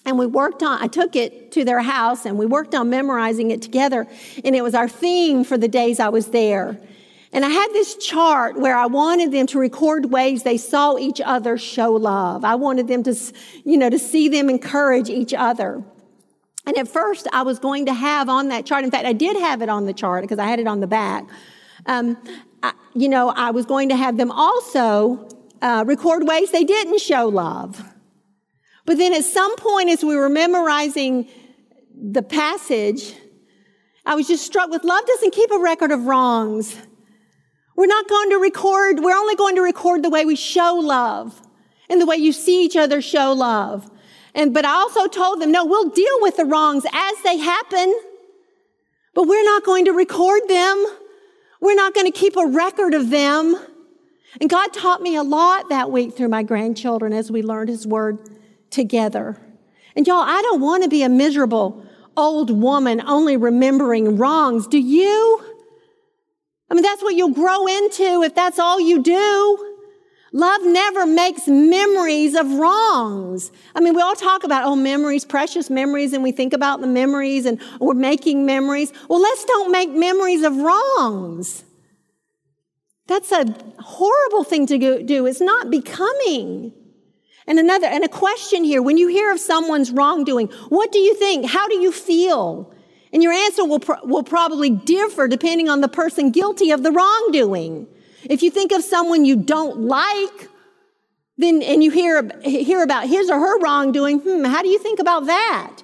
And 0.05 0.19
we 0.19 0.27
worked 0.27 0.63
on, 0.63 0.83
I 0.83 0.89
took 0.89 1.15
it 1.15 1.53
to 1.53 1.65
their 1.65 1.81
house 1.81 2.27
and 2.27 2.37
we 2.37 2.47
worked 2.47 2.75
on 2.75 2.91
memorizing 2.91 3.51
it 3.51 3.63
together. 3.63 4.07
And 4.45 4.57
it 4.57 4.63
was 4.63 4.75
our 4.75 4.89
theme 4.89 5.45
for 5.45 5.57
the 5.57 5.69
days 5.69 6.01
I 6.01 6.09
was 6.09 6.29
there. 6.29 6.81
And 7.33 7.45
I 7.45 7.49
had 7.49 7.69
this 7.73 7.97
chart 7.97 8.59
where 8.59 8.77
I 8.77 8.87
wanted 8.87 9.33
them 9.33 9.47
to 9.49 9.59
record 9.59 10.11
ways 10.11 10.43
they 10.43 10.59
saw 10.59 10.99
each 10.99 11.21
other 11.21 11.57
show 11.57 11.93
love. 11.93 12.45
I 12.45 12.57
wanted 12.57 12.89
them 12.89 13.03
to, 13.05 13.15
you 13.65 13.79
know, 13.79 13.89
to 13.89 13.99
see 13.99 14.29
them 14.29 14.51
encourage 14.51 15.09
each 15.09 15.33
other. 15.33 15.83
And 16.67 16.77
at 16.77 16.89
first 16.89 17.27
I 17.33 17.43
was 17.43 17.59
going 17.59 17.87
to 17.87 17.95
have 17.95 18.29
on 18.29 18.49
that 18.49 18.67
chart, 18.67 18.85
in 18.85 18.91
fact, 18.91 19.07
I 19.07 19.13
did 19.15 19.37
have 19.37 19.63
it 19.63 19.69
on 19.69 19.87
the 19.87 19.93
chart 19.93 20.23
because 20.23 20.39
I 20.39 20.47
had 20.47 20.61
it 20.61 20.67
on 20.67 20.81
the 20.81 20.87
back. 20.87 21.25
Um, 21.87 22.19
I, 22.63 22.73
you 22.95 23.09
know, 23.09 23.31
I 23.31 23.51
was 23.51 23.67
going 23.67 23.89
to 23.89 23.97
have 23.97 24.17
them 24.17 24.31
also 24.31 25.29
uh, 25.63 25.85
record 25.87 26.27
ways 26.29 26.51
they 26.51 26.65
didn't 26.65 27.01
show 27.01 27.29
love. 27.29 27.83
But 28.85 28.99
then 28.99 29.13
at 29.15 29.25
some 29.25 29.57
point, 29.57 29.91
as 29.91 30.05
we 30.05 30.17
were 30.17 30.29
memorizing 30.29 31.29
the 31.95 32.23
passage, 32.23 33.15
I 34.05 34.15
was 34.15 34.27
just 34.27 34.45
struck 34.45 34.71
with 34.71 34.83
love 34.85 35.07
doesn't 35.07 35.33
keep 35.33 35.51
a 35.51 35.59
record 35.59 35.93
of 35.93 36.07
wrongs. 36.07 36.77
We're 37.77 37.87
not 37.87 38.09
going 38.09 38.31
to 38.31 38.37
record, 38.37 39.01
we're 39.01 39.17
only 39.17 39.37
going 39.37 39.55
to 39.57 39.63
record 39.63 40.03
the 40.03 40.11
way 40.11 40.25
we 40.25 40.37
show 40.37 40.75
love 40.75 41.41
and 41.89 42.01
the 42.01 42.07
way 42.07 42.17
you 42.17 42.33
see 42.33 42.65
each 42.65 42.77
other 42.77 43.01
show 43.01 43.33
love. 43.33 43.89
And, 44.35 44.53
but 44.53 44.65
I 44.65 44.73
also 44.73 45.07
told 45.07 45.41
them, 45.41 45.53
no, 45.53 45.65
we'll 45.65 45.91
deal 45.91 46.21
with 46.21 46.37
the 46.37 46.45
wrongs 46.45 46.85
as 46.93 47.15
they 47.23 47.39
happen, 47.39 47.95
but 49.15 49.25
we're 49.25 49.45
not 49.45 49.65
going 49.65 49.85
to 49.85 49.93
record 49.93 50.43
them. 50.49 50.85
We're 51.61 51.75
not 51.75 51.95
going 51.95 52.11
to 52.11 52.19
keep 52.19 52.37
a 52.37 52.47
record 52.47 52.95
of 52.95 53.11
them. 53.11 53.57
And 54.41 54.49
God 54.51 54.73
taught 54.73 55.03
me 55.03 55.17
a 55.17 55.23
lot 55.23 55.69
that 55.69 55.91
week 55.91 56.17
through 56.17 56.29
my 56.29 56.43
grandchildren 56.43 57.13
as 57.13 57.31
we 57.31 57.43
learned 57.43 57.69
His 57.69 57.87
Word 57.87 58.19
together. 58.73 59.37
And 59.95 60.07
y'all, 60.07 60.23
I 60.23 60.43
don't 60.43 60.61
want 60.61 60.83
to 60.83 60.89
be 60.89 61.03
a 61.03 61.09
miserable 61.09 61.87
old 62.17 62.51
woman 62.51 63.01
only 63.07 63.37
remembering 63.37 64.17
wrongs. 64.17 64.67
Do 64.67 64.79
you? 64.79 65.45
I 66.71 66.75
mean, 66.75 66.83
that's 66.83 67.03
what 67.03 67.15
you'll 67.15 67.35
grow 67.35 67.67
into 67.67 68.23
if 68.23 68.35
that's 68.35 68.59
all 68.59 68.81
you 68.81 69.03
do. 69.03 69.69
Love 70.35 70.63
never 70.65 71.05
makes 71.05 71.47
memories 71.47 72.35
of 72.35 72.51
wrongs. 72.55 73.53
I 73.75 73.81
mean, 73.81 73.95
we 73.95 74.01
all 74.01 74.15
talk 74.15 74.45
about, 74.45 74.65
oh, 74.65 74.75
memories, 74.75 75.27
precious 75.27 75.69
memories, 75.69 76.15
and 76.15 76.23
we 76.23 76.33
think 76.33 76.55
about 76.55 76.81
the 76.81 76.87
memories 76.87 77.45
and 77.45 77.61
we're 77.79 77.93
making 77.93 78.47
memories. 78.47 78.93
Well, 79.11 79.21
let's 79.21 79.45
don't 79.45 79.71
make 79.71 79.91
memories 79.91 80.43
of 80.43 80.57
wrongs. 80.57 81.65
That's 83.09 83.31
a 83.31 83.45
horrible 83.79 84.45
thing 84.45 84.67
to 84.69 85.03
do. 85.03 85.27
It's 85.27 85.43
not 85.43 85.71
becoming. 85.71 86.73
And 87.47 87.59
another, 87.59 87.87
and 87.87 88.05
a 88.05 88.09
question 88.09 88.65
here, 88.65 88.83
when 88.83 88.99
you 88.99 89.09
hear 89.09 89.33
of 89.33 89.41
someone's 89.41 89.91
wrongdoing, 89.91 90.49
what 90.69 90.93
do 90.93 90.99
you 90.99 91.15
think? 91.15 91.47
How 91.47 91.69
do 91.69 91.77
you 91.77 91.91
feel? 91.91 92.73
And 93.13 93.23
your 93.23 93.33
answer 93.33 93.65
will, 93.65 93.81
pro- 93.81 94.05
will 94.05 94.23
probably 94.23 94.71
differ 94.71 95.29
depending 95.29 95.69
on 95.69 95.81
the 95.81 95.89
person 95.89 96.31
guilty 96.31 96.71
of 96.71 96.83
the 96.83 96.93
wrongdoing. 96.93 97.87
If 98.25 98.43
you 98.43 98.51
think 98.51 98.73
of 98.73 98.85
someone 98.85 99.25
you 99.25 99.37
don't 99.37 99.81
like, 99.81 100.49
then, 101.37 101.63
and 101.63 101.83
you 101.83 101.91
hear, 101.91 102.31
hear 102.43 102.83
about 102.83 103.09
his 103.09 103.29
or 103.29 103.39
her 103.39 103.59
wrongdoing, 103.61 104.21
hmm, 104.21 104.45
how 104.45 104.63
do 104.63 104.69
you 104.69 104.79
think 104.79 105.01
about 105.01 105.27
that? 105.27 105.83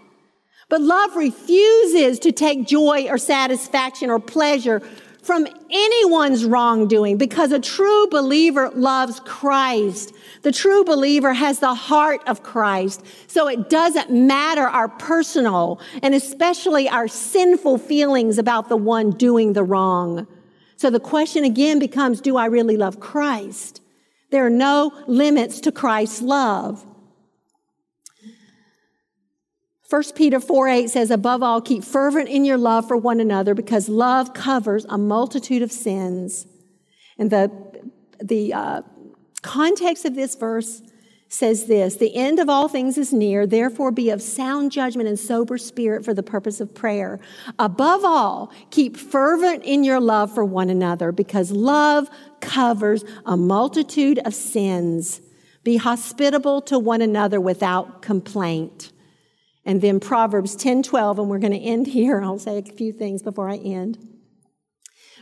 But 0.68 0.83
love 0.83 1.16
refuses 1.16 2.18
to 2.21 2.33
take 2.33 2.66
joy 2.66 3.09
or 3.09 3.18
satisfaction 3.18 4.11
or 4.11 4.21
pleasure 4.21 4.83
from 5.29 5.47
anyone's 5.71 6.47
wrongdoing 6.47 7.19
because 7.19 7.53
a 7.53 7.61
true 7.61 8.07
believer 8.09 8.71
loves 8.71 9.21
Christ. 9.27 10.14
The 10.41 10.51
true 10.51 10.85
believer 10.85 11.35
has 11.35 11.59
the 11.59 11.75
heart 11.75 12.23
of 12.27 12.43
Christ. 12.43 13.05
So 13.27 13.47
it 13.47 13.69
doesn't 13.69 14.11
matter 14.11 14.62
our 14.62 14.88
personal 14.88 15.83
and 16.03 16.14
especially 16.14 16.88
our 16.88 17.09
sinful 17.09 17.77
feelings 17.77 18.38
about 18.38 18.71
the 18.71 18.79
one 18.79 19.11
doing 19.11 19.53
the 19.53 19.62
wrong. 19.62 20.27
So 20.77 20.88
the 20.88 20.99
question 20.99 21.45
again 21.45 21.79
becomes, 21.79 22.23
do 22.23 22.38
I 22.38 22.47
really 22.47 22.79
love 22.79 22.99
Christ? 22.99 23.83
There 24.31 24.47
are 24.47 24.51
no 24.71 24.93
limits 25.07 25.61
to 25.61 25.71
Christ's 25.71 26.23
love. 26.23 26.87
1 29.88 30.03
Peter 30.14 30.38
4 30.38 30.68
8 30.68 30.90
says, 30.90 31.11
Above 31.11 31.42
all, 31.42 31.62
keep 31.62 31.83
fervent 31.83 32.29
in 32.29 32.44
your 32.44 32.59
love 32.59 32.87
for 32.87 32.96
one 32.96 33.20
another 33.20 33.55
because 33.55 33.88
love 33.88 34.35
covers 34.35 34.85
a 34.88 34.98
multitude 34.98 35.62
of 35.62 35.72
sins. 35.72 36.46
And 37.18 37.31
the, 37.31 37.51
the 38.22 38.53
uh, 38.53 38.83
context 39.40 40.05
of 40.05 40.14
this 40.14 40.35
verse 40.35 40.83
says 41.29 41.66
this 41.66 41.96
The 41.96 42.14
end 42.14 42.38
of 42.38 42.51
all 42.51 42.68
things 42.68 42.98
is 42.98 43.14
near, 43.14 43.46
therefore 43.46 43.90
be 43.90 44.11
of 44.11 44.20
sound 44.20 44.72
judgment 44.72 45.09
and 45.09 45.18
sober 45.18 45.57
spirit 45.57 46.05
for 46.05 46.12
the 46.12 46.22
purpose 46.22 46.61
of 46.61 46.74
prayer. 46.74 47.18
Above 47.59 48.05
all, 48.05 48.53
keep 48.70 48.94
fervent 48.94 49.64
in 49.64 49.85
your 49.85 50.01
love 50.01 50.35
for 50.35 50.44
one 50.44 50.68
another 50.68 51.12
because 51.12 51.51
love 51.51 52.11
covers 52.40 53.05
a 53.24 53.38
multitude 53.38 54.18
of 54.27 54.35
sins. 54.35 55.22
Be 55.64 55.79
hospitable 55.79 56.61
to 56.62 56.79
one 56.79 57.01
another 57.01 57.40
without 57.40 58.03
complaint. 58.03 58.92
And 59.69 59.83
then 59.83 60.01
Proverbs 60.01 60.57
10 60.57 60.83
12, 60.83 61.19
and 61.19 61.29
we're 61.29 61.39
going 61.39 61.53
to 61.53 61.59
end 61.59 61.89
here. 61.89 62.23
I'll 62.23 62.39
say 62.39 62.57
a 62.57 62.63
few 62.63 62.91
things 62.91 63.23
before 63.23 63.51
I 63.51 63.57
end. 63.57 63.99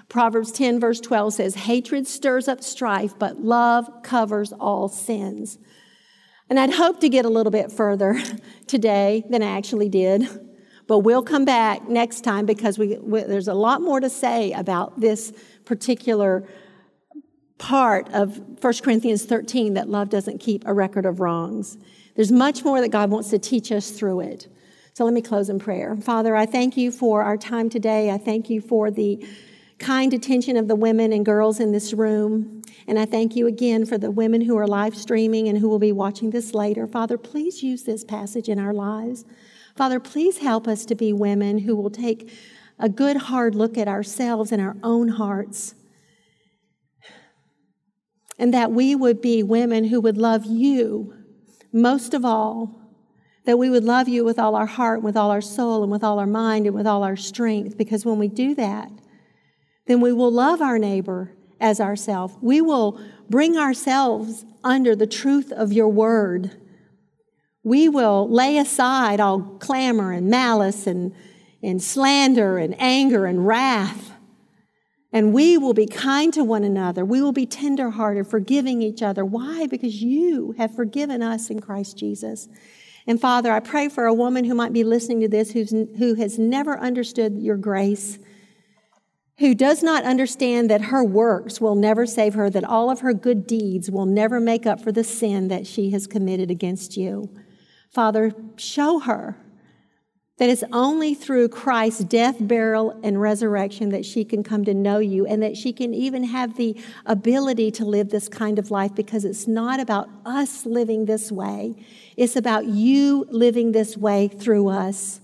Proverbs 0.09 0.53
10, 0.53 0.79
verse 0.79 1.01
12 1.01 1.35
says, 1.35 1.55
Hatred 1.57 2.07
stirs 2.07 2.47
up 2.47 2.63
strife, 2.63 3.19
but 3.19 3.41
love 3.41 3.91
covers 4.05 4.53
all 4.53 4.89
sins. 4.89 5.59
And 6.49 6.61
I'd 6.61 6.75
hoped 6.75 7.01
to 7.01 7.09
get 7.09 7.25
a 7.25 7.29
little 7.29 7.51
bit 7.51 7.73
further 7.73 8.23
today 8.69 9.25
than 9.29 9.43
I 9.43 9.57
actually 9.57 9.89
did. 9.89 10.29
But 10.87 11.01
we'll 11.01 11.25
come 11.25 11.45
back 11.45 11.89
next 11.89 12.21
time 12.21 12.47
because 12.47 12.79
we, 12.79 12.99
we, 12.99 13.23
there's 13.23 13.49
a 13.49 13.55
lot 13.55 13.83
more 13.83 13.99
to 13.99 14.09
say 14.09 14.53
about 14.53 15.01
this 15.01 15.33
particular 15.65 16.47
part 17.59 18.09
of 18.12 18.62
1 18.62 18.75
Corinthians 18.83 19.25
13 19.25 19.75
that 19.75 19.88
love 19.88 20.09
doesn't 20.09 20.38
keep 20.38 20.66
a 20.66 20.75
record 20.75 21.07
of 21.07 21.21
wrongs. 21.21 21.79
There's 22.14 22.33
much 22.33 22.64
more 22.64 22.81
that 22.81 22.90
God 22.90 23.11
wants 23.11 23.31
to 23.31 23.38
teach 23.38 23.73
us 23.73 23.90
through 23.90 24.21
it. 24.21 24.49
So 24.95 25.05
let 25.05 25.12
me 25.12 25.21
close 25.21 25.51
in 25.51 25.59
prayer. 25.59 25.97
Father, 25.97 26.35
I 26.35 26.47
thank 26.47 26.77
you 26.77 26.90
for 26.90 27.23
our 27.23 27.37
time 27.37 27.69
today. 27.69 28.11
I 28.11 28.19
thank 28.19 28.49
you 28.49 28.61
for 28.61 28.90
the 28.90 29.27
kind 29.79 30.14
attention 30.14 30.57
of 30.57 30.69
the 30.69 30.75
women 30.75 31.12
and 31.12 31.25
girls 31.25 31.61
in 31.61 31.73
this 31.73 31.92
room. 31.92 32.62
And 32.87 32.99
I 32.99 33.05
thank 33.05 33.37
you 33.37 33.47
again 33.47 33.85
for 33.85 33.99
the 33.99 34.11
women 34.11 34.40
who 34.40 34.57
are 34.57 34.66
live 34.66 34.97
streaming 34.97 35.49
and 35.49 35.59
who 35.59 35.69
will 35.69 35.79
be 35.79 35.92
watching 35.92 36.31
this 36.31 36.55
later. 36.55 36.87
Father, 36.87 37.19
please 37.19 37.62
use 37.62 37.83
this 37.83 38.05
passage 38.05 38.49
in 38.49 38.59
our 38.59 38.73
lives. 38.73 39.25
Father, 39.75 40.01
please 40.01 40.38
help 40.38 40.66
us 40.66 40.87
to 40.87 40.95
be 40.95 41.12
women 41.12 41.59
who 41.59 41.77
will 41.77 41.90
take 41.90 42.33
a 42.79 42.88
good 42.88 43.16
hard 43.16 43.55
look 43.55 43.77
at 43.77 43.88
ourselves 43.88 44.53
and 44.53 44.62
our 44.62 44.77
own 44.83 45.09
hearts. 45.09 45.75
And 48.38 48.53
that 48.53 48.72
we 48.72 48.94
would 48.94 49.20
be 49.22 49.42
women 49.42 49.85
who 49.85 50.01
would 50.01 50.18
love 50.18 50.44
you 50.44 51.14
most 51.72 52.14
of 52.14 52.25
all, 52.25 52.81
that 53.44 53.59
we 53.59 53.70
would 53.70 53.85
love 53.85 54.09
you 54.09 54.25
with 54.25 54.38
all 54.38 54.55
our 54.55 54.66
heart, 54.66 55.03
with 55.03 55.16
all 55.16 55.31
our 55.31 55.40
soul, 55.40 55.83
and 55.83 55.92
with 55.92 56.03
all 56.05 56.18
our 56.18 56.27
mind, 56.27 56.66
and 56.66 56.75
with 56.75 56.87
all 56.87 57.03
our 57.03 57.16
strength. 57.16 57.77
Because 57.79 58.05
when 58.05 58.18
we 58.18 58.29
do 58.29 58.55
that, 58.55 58.90
then 59.87 60.01
we 60.01 60.12
will 60.12 60.33
love 60.33 60.61
our 60.61 60.79
neighbor 60.79 61.33
as 61.61 61.81
ourselves. 61.81 62.35
We 62.42 62.61
will 62.61 63.01
bring 63.31 63.57
ourselves 63.57 64.44
under 64.62 64.94
the 64.94 65.07
truth 65.07 65.53
of 65.53 65.72
your 65.72 65.88
word. 65.88 66.51
We 67.62 67.88
will 67.88 68.29
lay 68.29 68.59
aside 68.59 69.20
all 69.20 69.40
clamor 69.40 70.12
and 70.12 70.29
malice 70.29 70.87
and, 70.87 71.14
and 71.62 71.83
slander 71.83 72.59
and 72.59 72.75
anger 72.81 73.27
and 73.27 73.46
wrath. 73.46 74.12
And 75.16 75.33
we 75.33 75.57
will 75.57 75.72
be 75.72 75.87
kind 75.87 76.31
to 76.35 76.44
one 76.44 76.62
another. 76.62 77.02
We 77.02 77.22
will 77.22 77.33
be 77.33 77.46
tenderhearted, 77.46 78.26
forgiving 78.26 78.83
each 78.83 79.00
other. 79.00 79.24
Why? 79.24 79.66
Because 79.66 80.02
you 80.02 80.55
have 80.59 80.76
forgiven 80.76 81.22
us 81.22 81.48
in 81.48 81.61
Christ 81.61 81.96
Jesus. 81.96 82.50
And 83.07 83.18
Father, 83.18 83.50
I 83.50 83.61
pray 83.61 83.88
for 83.88 84.05
a 84.05 84.12
woman 84.12 84.44
who 84.44 84.55
might 84.55 84.74
be 84.74 84.85
listening 84.85 85.20
to 85.20 85.29
this 85.29 85.52
who's, 85.52 85.70
who 85.70 86.16
has 86.16 86.38
never 86.38 86.79
understood 86.79 87.38
your 87.38 87.57
grace, 87.57 88.18
who 89.38 89.55
does 89.55 89.83
not 89.83 90.05
understand 90.05 90.68
that 90.68 90.83
her 90.83 91.02
works 91.02 91.62
will 91.62 91.76
never 91.76 92.05
save 92.05 92.35
her, 92.35 92.50
that 92.50 92.64
all 92.64 92.90
of 92.90 93.00
her 93.00 93.14
good 93.14 93.46
deeds 93.46 93.90
will 93.90 94.05
never 94.05 94.38
make 94.38 94.66
up 94.66 94.83
for 94.83 94.92
the 94.92 95.02
sin 95.02 95.48
that 95.48 95.66
she 95.66 95.92
has 95.92 96.07
committed 96.07 96.50
against 96.50 96.98
you. 96.98 97.35
Father, 97.90 98.35
show 98.59 98.98
her 98.98 99.38
that 100.38 100.51
it's 100.51 100.64
only 100.70 101.14
through 101.14 101.49
Christ's 101.49 102.05
death, 102.05 102.37
burial, 102.40 102.99
and 103.03 103.20
resurrection 103.20 103.88
that 103.88 104.05
she 104.05 104.25
can 104.25 104.42
come 104.42 104.64
to 104.66 104.75
know 104.75 104.99
you 104.99 105.27
and 105.27 105.42
that 105.42 105.57
she 105.57 105.72
can 105.72 105.94
even 105.94 106.25
have 106.25 106.57
the 106.57 106.79
ability 107.07 107.70
to 107.72 107.87
live 107.87 108.11
this 108.11 108.29
kind 108.29 108.59
of 108.59 108.70
life 108.70 108.94
because 108.94 109.25
it's 109.25 109.46
not 109.46 109.81
about 109.81 110.11
us 110.27 110.66
living 110.66 111.07
this 111.07 111.33
way. 111.33 111.75
It's 112.16 112.37
about 112.37 112.66
you 112.66 113.27
living 113.31 113.72
this 113.72 113.96
way 113.96 114.29
through 114.29 114.68
us. 114.68 115.20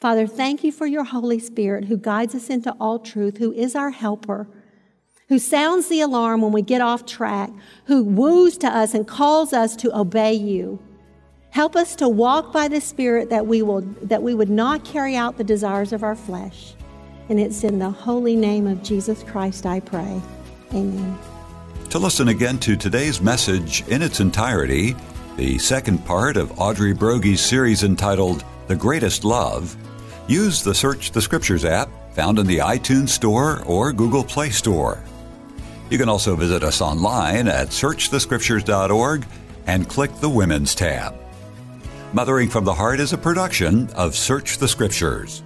Father, 0.00 0.26
thank 0.26 0.64
you 0.64 0.72
for 0.72 0.86
your 0.86 1.04
Holy 1.04 1.38
Spirit 1.38 1.84
who 1.84 1.96
guides 1.96 2.34
us 2.34 2.50
into 2.50 2.72
all 2.80 2.98
truth, 2.98 3.36
who 3.36 3.52
is 3.52 3.76
our 3.76 3.90
helper, 3.90 4.48
who 5.28 5.38
sounds 5.38 5.88
the 5.88 6.00
alarm 6.00 6.40
when 6.42 6.50
we 6.50 6.62
get 6.62 6.80
off 6.80 7.06
track, 7.06 7.50
who 7.84 8.02
woos 8.02 8.58
to 8.58 8.66
us 8.66 8.94
and 8.94 9.06
calls 9.06 9.52
us 9.52 9.76
to 9.76 9.96
obey 9.96 10.32
you. 10.32 10.80
Help 11.50 11.74
us 11.74 11.96
to 11.96 12.08
walk 12.08 12.52
by 12.52 12.68
the 12.68 12.80
Spirit 12.80 13.30
that 13.30 13.46
we 13.46 13.60
will 13.62 13.80
that 14.02 14.22
we 14.22 14.34
would 14.34 14.50
not 14.50 14.84
carry 14.84 15.16
out 15.16 15.36
the 15.36 15.44
desires 15.44 15.92
of 15.92 16.02
our 16.04 16.14
flesh. 16.14 16.74
And 17.28 17.40
it's 17.40 17.64
in 17.64 17.78
the 17.78 17.90
holy 17.90 18.36
name 18.36 18.66
of 18.66 18.82
Jesus 18.82 19.22
Christ 19.24 19.66
I 19.66 19.80
pray. 19.80 20.20
Amen. 20.72 21.18
To 21.90 21.98
listen 21.98 22.28
again 22.28 22.58
to 22.60 22.76
today's 22.76 23.20
message 23.20 23.86
in 23.88 24.00
its 24.00 24.20
entirety, 24.20 24.94
the 25.36 25.58
second 25.58 26.04
part 26.06 26.36
of 26.36 26.58
Audrey 26.60 26.94
Broggi's 26.94 27.40
series 27.40 27.82
entitled 27.82 28.44
The 28.68 28.76
Greatest 28.76 29.24
Love, 29.24 29.76
use 30.28 30.62
the 30.62 30.74
Search 30.74 31.10
the 31.10 31.22
Scriptures 31.22 31.64
app 31.64 31.88
found 32.14 32.38
in 32.38 32.46
the 32.46 32.58
iTunes 32.58 33.08
Store 33.08 33.62
or 33.64 33.92
Google 33.92 34.22
Play 34.22 34.50
Store. 34.50 35.02
You 35.88 35.98
can 35.98 36.08
also 36.08 36.36
visit 36.36 36.62
us 36.62 36.80
online 36.80 37.48
at 37.48 37.68
searchthescriptures.org 37.68 39.26
and 39.66 39.88
click 39.88 40.14
the 40.16 40.28
Women's 40.28 40.74
tab. 40.76 41.19
Mothering 42.12 42.48
from 42.48 42.64
the 42.64 42.74
Heart 42.74 42.98
is 42.98 43.12
a 43.12 43.18
production 43.18 43.88
of 43.90 44.16
Search 44.16 44.58
the 44.58 44.66
Scriptures. 44.66 45.44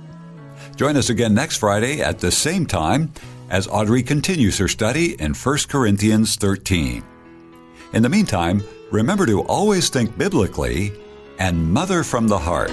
Join 0.76 0.96
us 0.96 1.10
again 1.10 1.34
next 1.34 1.58
Friday 1.58 2.00
at 2.00 2.20
the 2.20 2.30
same 2.30 2.64
time 2.64 3.12
as 3.50 3.68
Audrey 3.68 4.02
continues 4.02 4.56
her 4.56 4.66
study 4.66 5.12
in 5.20 5.34
1 5.34 5.58
Corinthians 5.68 6.36
13. 6.36 7.04
In 7.92 8.02
the 8.02 8.08
meantime, 8.08 8.62
remember 8.90 9.26
to 9.26 9.42
always 9.42 9.90
think 9.90 10.16
biblically 10.16 10.94
and 11.38 11.70
mother 11.70 12.02
from 12.02 12.28
the 12.28 12.38
heart. 12.38 12.70